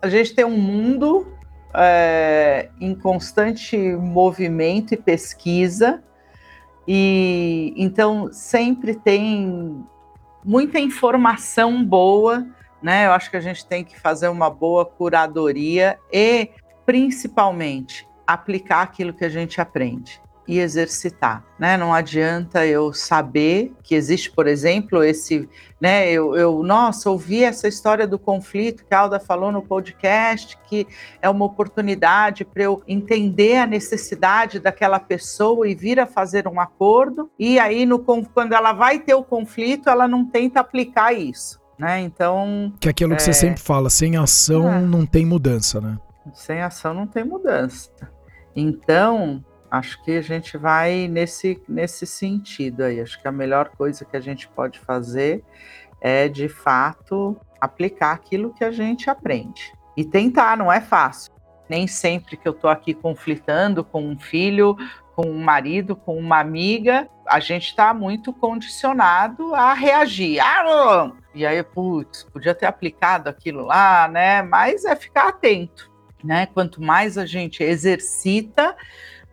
a 0.00 0.08
gente 0.08 0.34
tem 0.34 0.44
um 0.44 0.56
mundo 0.56 1.26
é, 1.74 2.70
em 2.80 2.94
constante 2.94 3.76
movimento 3.76 4.94
e 4.94 4.96
pesquisa, 4.96 6.02
e 6.86 7.72
então 7.76 8.32
sempre 8.32 8.94
tem 8.94 9.84
muita 10.44 10.78
informação 10.80 11.84
boa, 11.84 12.46
né? 12.82 13.06
Eu 13.06 13.12
acho 13.12 13.30
que 13.30 13.36
a 13.36 13.40
gente 13.40 13.64
tem 13.64 13.84
que 13.84 13.98
fazer 13.98 14.28
uma 14.28 14.50
boa 14.50 14.84
curadoria 14.84 15.98
e 16.12 16.50
principalmente 16.84 18.06
aplicar 18.26 18.82
aquilo 18.82 19.12
que 19.12 19.24
a 19.24 19.28
gente 19.28 19.60
aprende 19.60 20.22
e 20.46 20.58
exercitar, 20.58 21.44
né? 21.58 21.76
Não 21.76 21.94
adianta 21.94 22.66
eu 22.66 22.92
saber 22.92 23.72
que 23.82 23.94
existe, 23.94 24.30
por 24.30 24.48
exemplo, 24.48 25.02
esse, 25.02 25.48
né? 25.80 26.10
Eu, 26.10 26.34
eu, 26.34 26.62
nossa, 26.64 27.08
ouvi 27.08 27.44
essa 27.44 27.68
história 27.68 28.06
do 28.06 28.18
conflito 28.18 28.84
que 28.84 28.94
a 28.94 29.00
Alda 29.00 29.20
falou 29.20 29.52
no 29.52 29.62
podcast, 29.62 30.58
que 30.68 30.86
é 31.20 31.30
uma 31.30 31.44
oportunidade 31.44 32.44
para 32.44 32.64
eu 32.64 32.82
entender 32.88 33.56
a 33.56 33.66
necessidade 33.66 34.58
daquela 34.58 34.98
pessoa 34.98 35.68
e 35.68 35.74
vir 35.74 36.00
a 36.00 36.06
fazer 36.06 36.48
um 36.48 36.60
acordo. 36.60 37.30
E 37.38 37.58
aí, 37.60 37.86
no, 37.86 38.00
quando 38.00 38.52
ela 38.52 38.72
vai 38.72 38.98
ter 38.98 39.14
o 39.14 39.22
conflito, 39.22 39.88
ela 39.88 40.08
não 40.08 40.24
tenta 40.24 40.58
aplicar 40.58 41.12
isso, 41.12 41.60
né? 41.78 42.00
Então. 42.00 42.72
Que 42.80 42.88
é 42.88 42.90
aquilo 42.90 43.14
que 43.14 43.22
você 43.22 43.30
é 43.30 43.34
sempre 43.34 43.62
fala, 43.62 43.88
sem 43.88 44.16
ação 44.16 44.72
é. 44.72 44.80
não 44.80 45.06
tem 45.06 45.24
mudança, 45.24 45.80
né? 45.80 45.96
Sem 46.32 46.60
ação 46.60 46.94
não 46.94 47.06
tem 47.06 47.24
mudança. 47.24 47.90
Então, 48.54 49.44
acho 49.70 50.02
que 50.04 50.12
a 50.12 50.22
gente 50.22 50.56
vai 50.56 51.08
nesse, 51.08 51.62
nesse 51.68 52.06
sentido 52.06 52.84
aí. 52.84 53.00
Acho 53.00 53.20
que 53.20 53.28
a 53.28 53.32
melhor 53.32 53.70
coisa 53.70 54.04
que 54.04 54.16
a 54.16 54.20
gente 54.20 54.48
pode 54.48 54.78
fazer 54.78 55.42
é, 56.00 56.28
de 56.28 56.48
fato, 56.48 57.36
aplicar 57.60 58.12
aquilo 58.12 58.52
que 58.52 58.64
a 58.64 58.72
gente 58.72 59.08
aprende. 59.08 59.72
E 59.96 60.04
tentar, 60.04 60.56
não 60.56 60.70
é 60.70 60.80
fácil. 60.80 61.32
Nem 61.68 61.86
sempre 61.86 62.36
que 62.36 62.46
eu 62.46 62.52
estou 62.52 62.68
aqui 62.68 62.92
conflitando 62.92 63.84
com 63.84 64.04
um 64.04 64.18
filho, 64.18 64.76
com 65.14 65.26
um 65.26 65.42
marido, 65.42 65.94
com 65.94 66.18
uma 66.18 66.40
amiga, 66.40 67.08
a 67.26 67.38
gente 67.38 67.68
está 67.68 67.94
muito 67.94 68.32
condicionado 68.32 69.54
a 69.54 69.72
reagir. 69.74 70.40
Ah, 70.40 71.12
e 71.34 71.46
aí, 71.46 71.62
putz, 71.62 72.24
podia 72.24 72.54
ter 72.54 72.66
aplicado 72.66 73.28
aquilo 73.28 73.64
lá, 73.64 74.08
né? 74.08 74.42
Mas 74.42 74.84
é 74.84 74.96
ficar 74.96 75.28
atento, 75.28 75.91
né? 76.24 76.46
Quanto 76.46 76.82
mais 76.82 77.18
a 77.18 77.26
gente 77.26 77.62
exercita, 77.62 78.76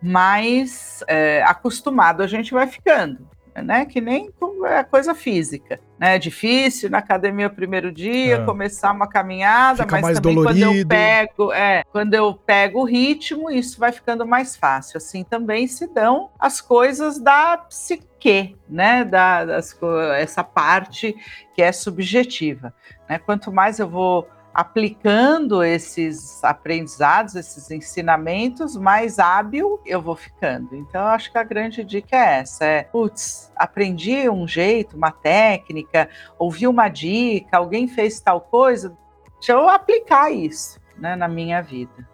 mais 0.02 1.04
é, 1.06 1.42
acostumado 1.42 2.22
a 2.22 2.26
gente 2.26 2.52
vai 2.52 2.66
ficando 2.66 3.28
né? 3.62 3.84
Que 3.84 4.00
nem 4.00 4.30
é 4.66 4.82
coisa 4.84 5.14
física, 5.14 5.80
né? 5.98 6.16
É 6.16 6.18
difícil 6.18 6.90
na 6.90 6.98
academia 6.98 7.46
o 7.46 7.54
primeiro 7.54 7.90
dia 7.90 8.36
é. 8.36 8.44
começar 8.44 8.92
uma 8.92 9.06
caminhada, 9.06 9.82
Fica 9.82 10.00
mas 10.00 10.18
também 10.18 10.34
dolorido. 10.34 10.66
quando 10.66 10.76
eu 10.76 10.86
pego, 10.86 11.52
é, 11.52 11.84
quando 11.90 12.14
eu 12.14 12.34
pego 12.34 12.80
o 12.80 12.84
ritmo, 12.84 13.50
isso 13.50 13.78
vai 13.78 13.92
ficando 13.92 14.26
mais 14.26 14.56
fácil. 14.56 14.98
Assim 14.98 15.24
também 15.24 15.66
se 15.66 15.86
dão 15.92 16.30
as 16.38 16.60
coisas 16.60 17.18
da 17.18 17.58
psique, 17.58 18.56
né? 18.68 19.04
Da, 19.04 19.44
das, 19.44 19.76
essa 20.16 20.44
parte 20.44 21.14
que 21.54 21.62
é 21.62 21.72
subjetiva, 21.72 22.72
né? 23.08 23.18
Quanto 23.18 23.52
mais 23.52 23.78
eu 23.78 23.88
vou 23.88 24.28
aplicando 24.52 25.62
esses 25.62 26.42
aprendizados, 26.42 27.34
esses 27.34 27.70
ensinamentos, 27.70 28.76
mais 28.76 29.18
hábil 29.18 29.80
eu 29.86 30.02
vou 30.02 30.16
ficando. 30.16 30.74
Então, 30.74 31.06
acho 31.06 31.30
que 31.30 31.38
a 31.38 31.44
grande 31.44 31.84
dica 31.84 32.16
é 32.16 32.40
essa: 32.40 32.64
é, 32.64 32.82
putz, 32.84 33.52
aprendi 33.56 34.28
um 34.28 34.46
jeito, 34.46 34.96
uma 34.96 35.12
técnica, 35.12 36.08
ouvi 36.38 36.66
uma 36.66 36.88
dica, 36.88 37.56
alguém 37.56 37.86
fez 37.86 38.20
tal 38.20 38.40
coisa, 38.40 38.96
deixa 39.34 39.52
eu 39.52 39.68
aplicar 39.68 40.30
isso 40.30 40.80
né, 40.96 41.16
na 41.16 41.28
minha 41.28 41.62
vida. 41.62 42.08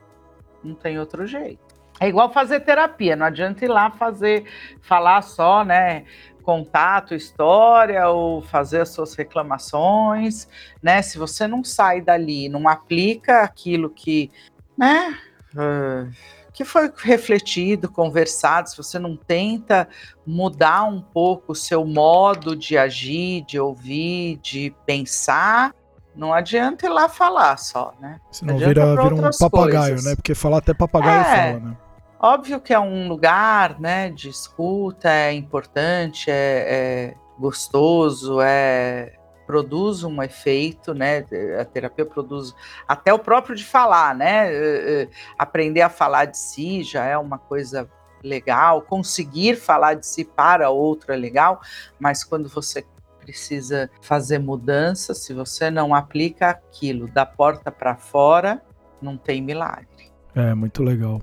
Não 0.63 0.75
tem 0.75 0.99
outro 0.99 1.27
jeito. 1.27 1.65
É 1.99 2.09
igual 2.09 2.31
fazer 2.31 2.61
terapia, 2.61 3.17
não 3.17 3.25
adianta 3.25 3.65
ir 3.65 3.69
lá 3.69 3.91
fazer, 3.91 4.45
falar 4.83 5.23
só, 5.23 5.65
né? 5.65 6.05
Contato, 6.47 7.13
história 7.13 8.09
ou 8.09 8.41
fazer 8.41 8.83
as 8.83 8.91
suas 8.91 9.17
reclamações, 9.17 10.47
né? 10.81 11.03
Se 11.03 11.19
você 11.19 11.49
não 11.49 11.65
sai 11.65 12.01
dali, 12.01 12.49
não 12.49 12.69
aplica 12.69 13.43
aquilo 13.43 13.91
que, 13.91 14.31
né? 14.79 15.19
Uh, 15.53 16.09
que 16.53 16.65
foi 16.65 16.91
refletido, 16.97 17.91
conversado, 17.91 18.71
se 18.71 18.77
você 18.77 18.97
não 18.97 19.17
tenta 19.17 19.89
mudar 20.25 20.85
um 20.85 21.01
pouco 21.01 21.53
o 21.53 21.57
seu 21.57 21.85
modo 21.85 22.55
de 22.55 22.79
agir, 22.79 23.45
de 23.45 23.59
ouvir, 23.59 24.39
de 24.39 24.73
pensar, 24.87 25.75
não 26.15 26.33
adianta 26.33 26.87
ir 26.87 26.89
lá 26.89 27.09
falar 27.09 27.59
só, 27.59 27.93
né? 28.01 28.21
Senão 28.31 28.57
vira, 28.57 28.71
vira 28.71 29.15
um 29.15 29.31
papagaio, 29.39 29.95
coisas. 29.95 30.05
né? 30.05 30.15
Porque 30.15 30.35
falar 30.35 30.59
até 30.59 30.73
papagaio 30.73 31.21
é, 31.21 31.25
fala, 31.25 31.61
né? 31.61 31.77
Óbvio 32.19 32.61
que 32.61 32.73
é 32.73 32.81
um 32.81 33.09
lugar 33.09 33.79
né, 33.79 34.11
de 34.11 34.29
escuta, 34.29 35.11
é 35.11 35.33
importante, 35.33 36.31
é, 36.31 37.15
é 37.15 37.15
gostoso, 37.39 38.41
é 38.41 39.13
produz 39.47 40.03
um 40.03 40.21
efeito, 40.23 40.93
né? 40.93 41.25
A 41.61 41.65
terapia 41.65 42.05
produz 42.05 42.53
até 42.87 43.15
o 43.15 43.19
próprio 43.19 43.55
de 43.55 43.65
falar, 43.65 44.15
né? 44.15 44.53
Eh, 44.53 45.03
eh, 45.03 45.09
aprender 45.39 45.83
a 45.83 45.89
falar 45.89 46.25
de 46.25 46.37
si 46.37 46.83
já 46.83 47.05
é 47.05 47.17
uma 47.17 47.39
coisa 47.39 47.89
legal, 48.25 48.83
conseguir 48.83 49.55
falar 49.57 49.95
de 49.95 50.05
si 50.05 50.25
para 50.25 50.69
outro 50.69 51.13
é 51.13 51.17
legal, 51.17 51.61
mas 51.99 52.25
quando 52.25 52.49
você 52.49 52.85
precisa 53.21 53.89
fazer 54.01 54.39
mudança, 54.39 55.15
se 55.15 55.33
você 55.33 55.71
não 55.71 55.95
aplica 55.95 56.51
aquilo 56.51 57.07
da 57.09 57.25
porta 57.25 57.71
para 57.71 57.97
fora, 57.97 58.61
não 59.01 59.17
tem 59.17 59.41
milagre. 59.41 60.11
É 60.35 60.55
muito 60.55 60.83
legal. 60.83 61.21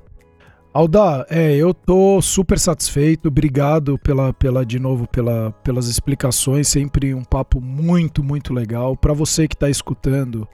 Alda, 0.73 1.27
é, 1.29 1.55
eu 1.55 1.71
tô 1.71 2.19
super 2.19 2.57
satisfeito. 2.57 3.27
Obrigado 3.27 3.95
pela, 3.99 4.33
pela 4.33 4.65
de 4.65 4.79
novo 4.79 5.07
pela, 5.07 5.51
pelas 5.63 5.87
explicações. 5.87 6.67
Sempre 6.67 7.13
um 7.13 7.23
papo 7.23 7.61
muito, 7.61 8.23
muito 8.23 8.51
legal. 8.51 8.97
Para 8.97 9.13
você 9.13 9.47
que 9.47 9.53
está 9.53 9.69
escutando, 9.69 10.47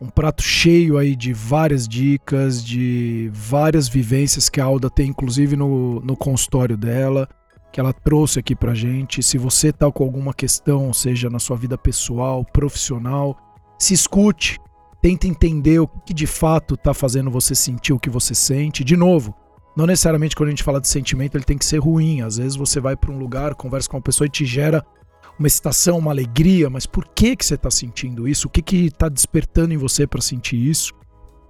um 0.00 0.08
prato 0.08 0.42
cheio 0.42 0.96
aí 0.96 1.14
de 1.14 1.34
várias 1.34 1.86
dicas, 1.86 2.64
de 2.64 3.30
várias 3.34 3.86
vivências 3.86 4.48
que 4.48 4.62
a 4.62 4.64
Alda 4.64 4.88
tem, 4.88 5.10
inclusive 5.10 5.56
no, 5.56 6.00
no 6.00 6.16
consultório 6.16 6.74
dela, 6.78 7.28
que 7.70 7.78
ela 7.78 7.92
trouxe 7.92 8.38
aqui 8.38 8.56
pra 8.56 8.72
gente. 8.72 9.22
Se 9.22 9.36
você 9.36 9.70
tá 9.70 9.92
com 9.92 10.02
alguma 10.02 10.32
questão, 10.32 10.90
seja 10.90 11.28
na 11.28 11.38
sua 11.38 11.58
vida 11.58 11.76
pessoal, 11.76 12.46
profissional, 12.46 13.36
se 13.78 13.92
escute, 13.92 14.58
tenta 15.02 15.26
entender 15.26 15.80
o 15.80 15.86
que 15.86 16.14
de 16.14 16.26
fato 16.26 16.78
tá 16.78 16.94
fazendo 16.94 17.30
você 17.30 17.54
sentir 17.54 17.92
o 17.92 18.00
que 18.00 18.08
você 18.08 18.34
sente. 18.34 18.82
De 18.82 18.96
novo, 18.96 19.34
não 19.76 19.86
necessariamente 19.86 20.34
quando 20.34 20.48
a 20.48 20.50
gente 20.50 20.62
fala 20.62 20.80
de 20.80 20.88
sentimento 20.88 21.36
ele 21.36 21.44
tem 21.44 21.58
que 21.58 21.64
ser 21.64 21.78
ruim. 21.78 22.22
Às 22.22 22.36
vezes 22.36 22.56
você 22.56 22.80
vai 22.80 22.96
para 22.96 23.10
um 23.10 23.18
lugar, 23.18 23.54
conversa 23.54 23.88
com 23.88 23.96
uma 23.96 24.02
pessoa 24.02 24.26
e 24.26 24.30
te 24.30 24.44
gera 24.44 24.84
uma 25.38 25.46
excitação, 25.46 25.98
uma 25.98 26.10
alegria, 26.10 26.68
mas 26.68 26.86
por 26.86 27.06
que 27.08 27.34
que 27.34 27.44
você 27.44 27.54
está 27.54 27.70
sentindo 27.70 28.28
isso? 28.28 28.46
O 28.46 28.50
que 28.50 28.60
que 28.60 28.86
está 28.86 29.08
despertando 29.08 29.72
em 29.72 29.78
você 29.78 30.06
para 30.06 30.20
sentir 30.20 30.56
isso? 30.56 30.92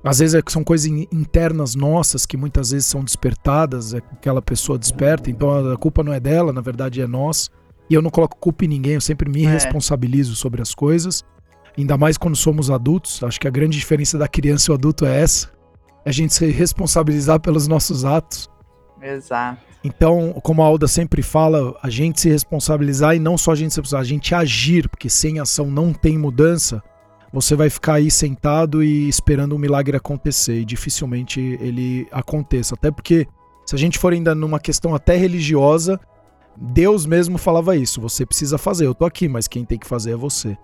Às 0.03 0.21
vezes 0.21 0.35
é 0.35 0.41
são 0.49 0.63
coisas 0.63 0.87
internas 0.87 1.75
nossas 1.75 2.25
que 2.25 2.37
muitas 2.37 2.71
vezes 2.71 2.87
são 2.87 3.03
despertadas, 3.03 3.93
é 3.93 4.01
que 4.01 4.07
aquela 4.13 4.41
pessoa 4.41 4.79
desperta, 4.79 5.31
então 5.31 5.73
a 5.73 5.77
culpa 5.77 6.03
não 6.03 6.13
é 6.13 6.21
dela, 6.21 6.53
na 6.53 6.61
verdade 6.61 7.03
é 7.03 7.07
nós. 7.07 7.51
E 7.89 7.95
eu 7.95 8.01
não 8.01 8.11
coloco 8.11 8.37
culpa 8.37 8.65
em 8.65 8.69
ninguém, 8.69 8.95
eu 8.95 9.01
sempre 9.01 9.29
me 9.29 9.45
é. 9.45 9.51
responsabilizo 9.51 10.37
sobre 10.37 10.63
as 10.63 10.75
coisas. 10.75 11.25
Ainda 11.77 11.99
mais 11.99 12.17
quando 12.17 12.37
somos 12.37 12.71
adultos. 12.71 13.23
Acho 13.23 13.41
que 13.41 13.49
a 13.49 13.51
grande 13.51 13.77
diferença 13.77 14.17
da 14.17 14.29
criança 14.29 14.71
e 14.71 14.73
o 14.73 14.75
adulto 14.75 15.05
é 15.05 15.21
essa 15.21 15.60
a 16.05 16.13
gente 16.13 16.35
se 16.35 16.47
responsabilizar 16.47 17.41
pelos 17.41 17.67
nossos 17.67 18.05
atos. 18.05 18.51
Exato. 19.01 19.71
Então, 19.83 20.35
como 20.43 20.63
a 20.63 20.67
Alda 20.67 20.87
sempre 20.87 21.23
fala, 21.23 21.75
a 21.83 21.89
gente 21.89 22.21
se 22.21 22.29
responsabilizar 22.29 23.17
e 23.17 23.19
não 23.19 23.39
só 23.39 23.53
a 23.53 23.55
gente 23.55 23.73
se 23.73 23.81
responsabilizar, 23.81 24.01
a 24.01 24.15
gente 24.15 24.35
agir, 24.35 24.89
porque 24.89 25.09
sem 25.09 25.41
ação 25.41 25.71
não 25.71 25.93
tem 25.93 26.19
mudança. 26.19 26.83
Você 27.33 27.55
vai 27.55 27.71
ficar 27.71 27.95
aí 27.95 28.11
sentado 28.11 28.83
e 28.83 29.09
esperando 29.09 29.55
um 29.55 29.59
milagre 29.59 29.97
acontecer 29.97 30.61
e 30.61 30.65
dificilmente 30.65 31.41
ele 31.61 32.07
aconteça. 32.11 32.75
Até 32.75 32.91
porque, 32.91 33.27
se 33.65 33.75
a 33.75 33.79
gente 33.79 33.99
for 33.99 34.13
ainda 34.13 34.35
numa 34.35 34.59
questão 34.59 34.95
até 34.95 35.17
religiosa, 35.17 35.99
Deus 36.57 37.07
mesmo 37.07 37.39
falava 37.39 37.77
isso: 37.77 38.01
você 38.01 38.27
precisa 38.27 38.59
fazer. 38.59 38.87
Eu 38.87 38.95
tô 38.95 39.07
aqui, 39.07 39.29
mas 39.29 39.49
quem 39.49 39.65
tem 39.65 39.79
que 39.79 39.87
fazer 39.87 40.13
é 40.13 40.17
você. 40.17 40.59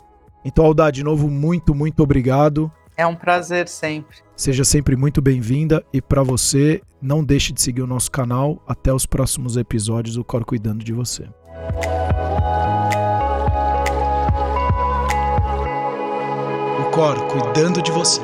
Então, 0.44 0.64
Alda, 0.64 0.90
de 0.90 1.02
novo, 1.02 1.30
muito, 1.30 1.74
muito 1.74 2.02
obrigado. 2.02 2.70
É 2.96 3.06
um 3.06 3.14
prazer 3.14 3.68
sempre. 3.68 4.16
Seja 4.34 4.64
sempre 4.64 4.96
muito 4.96 5.20
bem-vinda 5.20 5.84
e 5.92 6.00
para 6.00 6.22
você, 6.22 6.80
não 7.00 7.22
deixe 7.22 7.52
de 7.52 7.60
seguir 7.60 7.82
o 7.82 7.86
nosso 7.86 8.10
canal. 8.10 8.62
Até 8.66 8.92
os 8.92 9.04
próximos 9.04 9.56
episódios 9.56 10.16
do 10.16 10.24
Cor 10.24 10.44
Cuidando 10.44 10.82
de 10.82 10.94
Você. 10.94 11.28
O 16.80 16.90
Cor 16.90 17.26
Cuidando 17.28 17.82
de 17.82 17.92
Você. 17.92 18.22